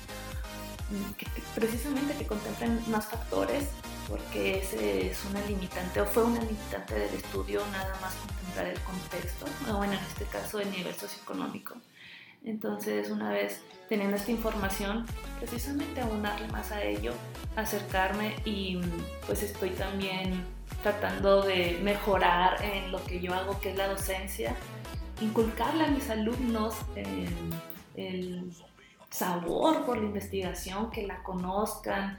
precisamente 1.55 2.13
que 2.13 2.27
contemplen 2.27 2.79
más 2.91 3.07
factores, 3.07 3.69
porque 4.07 4.59
ese 4.59 5.11
es 5.11 5.25
una 5.25 5.41
limitante 5.47 6.03
o 6.03 6.05
fue 6.05 6.25
una 6.25 6.43
limitante 6.43 6.93
del 6.93 7.15
estudio 7.15 7.63
nada 7.73 7.97
más 8.03 8.15
contemplar 8.17 8.67
el 8.67 8.81
contexto, 8.81 9.47
o 9.71 9.79
bueno, 9.79 9.95
en 9.95 9.99
este 10.01 10.27
caso 10.27 10.61
el 10.61 10.71
nivel 10.71 10.95
socioeconómico. 10.95 11.77
Entonces, 12.45 13.11
una 13.11 13.31
vez 13.31 13.63
teniendo 13.89 14.17
esta 14.17 14.31
información, 14.31 15.07
precisamente 15.39 16.03
abonarle 16.03 16.49
más 16.49 16.71
a 16.71 16.83
ello, 16.83 17.15
acercarme 17.57 18.37
y 18.45 18.79
pues 19.27 19.43
estoy 19.43 19.71
también 19.71 20.45
tratando 20.83 21.41
de 21.41 21.81
mejorar 21.83 22.63
en 22.63 22.93
lo 22.93 23.03
que 23.05 23.21
yo 23.21 23.33
hago, 23.33 23.59
que 23.59 23.71
es 23.71 23.77
la 23.77 23.89
docencia, 23.89 24.55
inculcarle 25.21 25.85
a 25.85 25.89
mis 25.89 26.09
alumnos 26.11 26.75
el 27.95 28.53
sabor 29.11 29.85
por 29.85 29.99
la 29.99 30.05
investigación, 30.05 30.91
que 30.91 31.07
la 31.07 31.23
conozcan, 31.23 32.19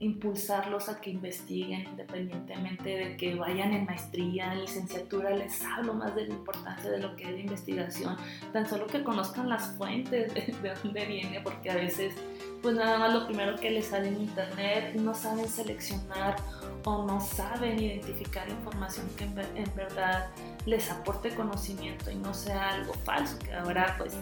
impulsarlos 0.00 0.88
a 0.88 1.00
que 1.00 1.10
investiguen 1.10 1.84
independientemente 1.90 2.88
de 2.88 3.16
que 3.16 3.34
vayan 3.34 3.72
en 3.72 3.84
maestría, 3.84 4.52
en 4.52 4.60
licenciatura, 4.60 5.30
les 5.30 5.62
hablo 5.64 5.94
más 5.94 6.14
de 6.14 6.26
la 6.26 6.34
importancia 6.34 6.90
de 6.90 6.98
lo 6.98 7.16
que 7.16 7.24
es 7.24 7.30
la 7.30 7.40
investigación, 7.40 8.16
tan 8.52 8.68
solo 8.68 8.86
que 8.86 9.02
conozcan 9.02 9.48
las 9.48 9.76
fuentes 9.76 10.32
de, 10.34 10.40
de 10.62 10.74
dónde 10.82 11.04
viene, 11.06 11.40
porque 11.40 11.70
a 11.70 11.74
veces 11.74 12.14
pues 12.62 12.74
nada 12.74 12.98
más 12.98 13.14
lo 13.14 13.26
primero 13.26 13.56
que 13.56 13.70
les 13.70 13.86
sale 13.86 14.08
en 14.08 14.20
internet, 14.20 14.94
no 14.94 15.14
saben 15.14 15.48
seleccionar 15.48 16.36
o 16.84 17.04
no 17.04 17.20
saben 17.20 17.78
identificar 17.78 18.48
información 18.48 19.06
que 19.16 19.24
en, 19.24 19.74
verdad 19.74 20.28
les 20.66 20.90
aporte 20.90 21.34
conocimiento 21.34 22.10
y 22.10 22.16
no 22.16 22.34
sea 22.34 22.70
algo 22.70 22.94
falso, 23.04 23.38
que 23.38 23.52
ahora 23.52 23.94
pues 23.98 24.16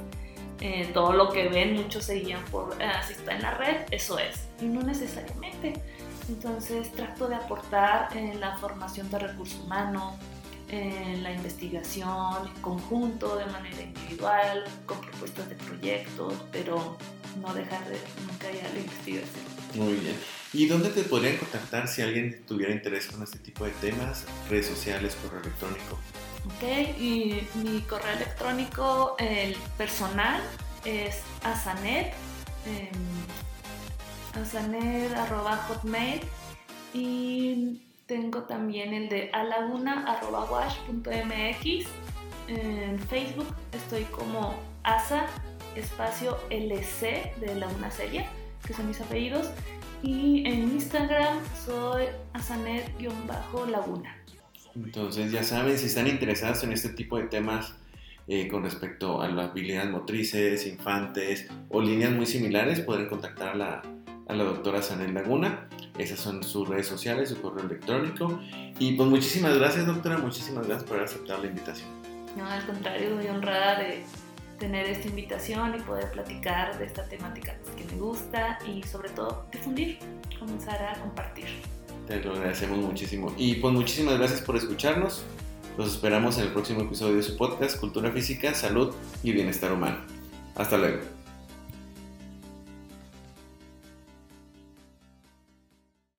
eh, 0.60 0.90
todo 0.94 1.12
lo 1.12 1.30
que 1.30 1.48
ven 1.48 1.74
muchos 1.74 2.04
se 2.04 2.14
guían 2.14 2.44
por, 2.46 2.76
ah, 2.82 3.02
si 3.06 3.12
está 3.12 3.34
en 3.34 3.42
la 3.42 3.54
red, 3.54 3.82
eso 3.90 4.18
es, 4.18 4.48
y 4.60 4.66
no 4.66 4.82
necesariamente. 4.82 5.74
Entonces 6.28 6.90
trato 6.92 7.28
de 7.28 7.36
aportar 7.36 8.16
en 8.16 8.40
la 8.40 8.56
formación 8.56 9.10
de 9.10 9.18
recursos 9.18 9.60
humanos, 9.60 10.14
en 10.68 11.22
la 11.22 11.32
investigación 11.32 12.48
en 12.48 12.62
conjunto, 12.62 13.36
de 13.36 13.46
manera 13.46 13.80
individual, 13.80 14.64
con 14.86 15.00
propuestas 15.00 15.48
de 15.48 15.54
proyectos, 15.54 16.34
pero 16.50 16.96
no 17.40 17.54
dejar 17.54 17.84
de 17.88 17.98
nunca 18.26 18.50
ir 18.50 18.64
a 18.64 18.72
la 18.72 18.80
investigación. 18.80 19.44
Muy 19.74 19.94
bien. 19.94 20.16
¿Y 20.52 20.66
dónde 20.66 20.88
te 20.88 21.02
podrían 21.02 21.36
contactar 21.36 21.86
si 21.86 22.02
alguien 22.02 22.44
tuviera 22.46 22.72
interés 22.72 23.06
con 23.06 23.22
este 23.22 23.38
tipo 23.38 23.64
de 23.64 23.72
temas? 23.72 24.24
Redes 24.48 24.66
sociales, 24.66 25.16
correo 25.22 25.42
electrónico. 25.42 25.98
Ok, 26.46 26.62
y 26.98 27.46
mi 27.56 27.80
correo 27.80 28.12
electrónico, 28.12 29.16
el 29.18 29.56
personal, 29.76 30.40
es 30.84 31.20
asanet, 31.42 32.14
eh, 32.66 32.88
asanet.hotmail 34.40 36.20
y 36.94 37.82
tengo 38.06 38.44
también 38.44 38.94
el 38.94 39.08
de 39.08 39.28
alaguna.wash.mx. 39.32 41.88
En 42.48 43.00
Facebook 43.00 43.48
estoy 43.72 44.04
como 44.04 44.54
asa 44.84 45.26
espacio 45.74 46.38
LC 46.50 47.34
de 47.40 47.56
la 47.56 47.66
una 47.66 47.90
serie, 47.90 48.24
que 48.64 48.72
son 48.72 48.86
mis 48.86 49.00
apellidos. 49.00 49.50
Y 50.02 50.46
en 50.46 50.74
Instagram 50.74 51.40
soy 51.66 52.04
asanet-laguna. 52.34 54.15
Entonces 54.84 55.32
ya 55.32 55.42
saben, 55.42 55.78
si 55.78 55.86
están 55.86 56.06
interesados 56.06 56.62
en 56.64 56.72
este 56.72 56.90
tipo 56.90 57.16
de 57.16 57.24
temas 57.24 57.74
eh, 58.28 58.48
con 58.48 58.62
respecto 58.62 59.22
a 59.22 59.28
las 59.28 59.50
habilidades 59.50 59.90
motrices, 59.90 60.66
infantes 60.66 61.48
o 61.70 61.80
líneas 61.80 62.12
muy 62.12 62.26
similares, 62.26 62.80
pueden 62.80 63.06
contactar 63.06 63.48
a 63.50 63.54
la, 63.54 63.82
a 64.28 64.34
la 64.34 64.44
doctora 64.44 64.82
Sanel 64.82 65.14
Laguna. 65.14 65.68
Esas 65.96 66.20
son 66.20 66.42
sus 66.42 66.68
redes 66.68 66.86
sociales, 66.86 67.30
su 67.30 67.40
correo 67.40 67.64
electrónico. 67.64 68.40
Y 68.78 68.92
pues 68.92 69.08
muchísimas 69.08 69.56
gracias 69.56 69.86
doctora, 69.86 70.18
muchísimas 70.18 70.66
gracias 70.66 70.88
por 70.88 71.00
aceptado 71.00 71.42
la 71.42 71.48
invitación. 71.48 71.88
No, 72.36 72.46
al 72.46 72.66
contrario, 72.66 73.14
muy 73.14 73.26
honrada 73.28 73.78
de 73.78 74.04
tener 74.58 74.86
esta 74.86 75.08
invitación 75.08 75.74
y 75.76 75.82
poder 75.82 76.10
platicar 76.10 76.78
de 76.78 76.86
esta 76.86 77.04
temática 77.08 77.54
que 77.76 77.84
me 77.84 78.00
gusta 78.00 78.58
y 78.66 78.82
sobre 78.82 79.08
todo 79.10 79.46
difundir, 79.52 79.98
comenzar 80.38 80.82
a 80.82 80.98
compartir. 81.00 81.46
Te 82.06 82.22
lo 82.22 82.32
agradecemos 82.34 82.78
muchísimo. 82.78 83.34
Y 83.36 83.56
pues 83.56 83.74
muchísimas 83.74 84.18
gracias 84.18 84.40
por 84.40 84.56
escucharnos. 84.56 85.22
Los 85.76 85.92
esperamos 85.92 86.38
en 86.38 86.44
el 86.44 86.52
próximo 86.52 86.82
episodio 86.82 87.16
de 87.16 87.22
su 87.22 87.36
podcast 87.36 87.78
Cultura 87.78 88.10
Física, 88.10 88.54
Salud 88.54 88.94
y 89.22 89.32
Bienestar 89.32 89.72
Humano. 89.72 89.98
Hasta 90.54 90.78
luego. 90.78 91.15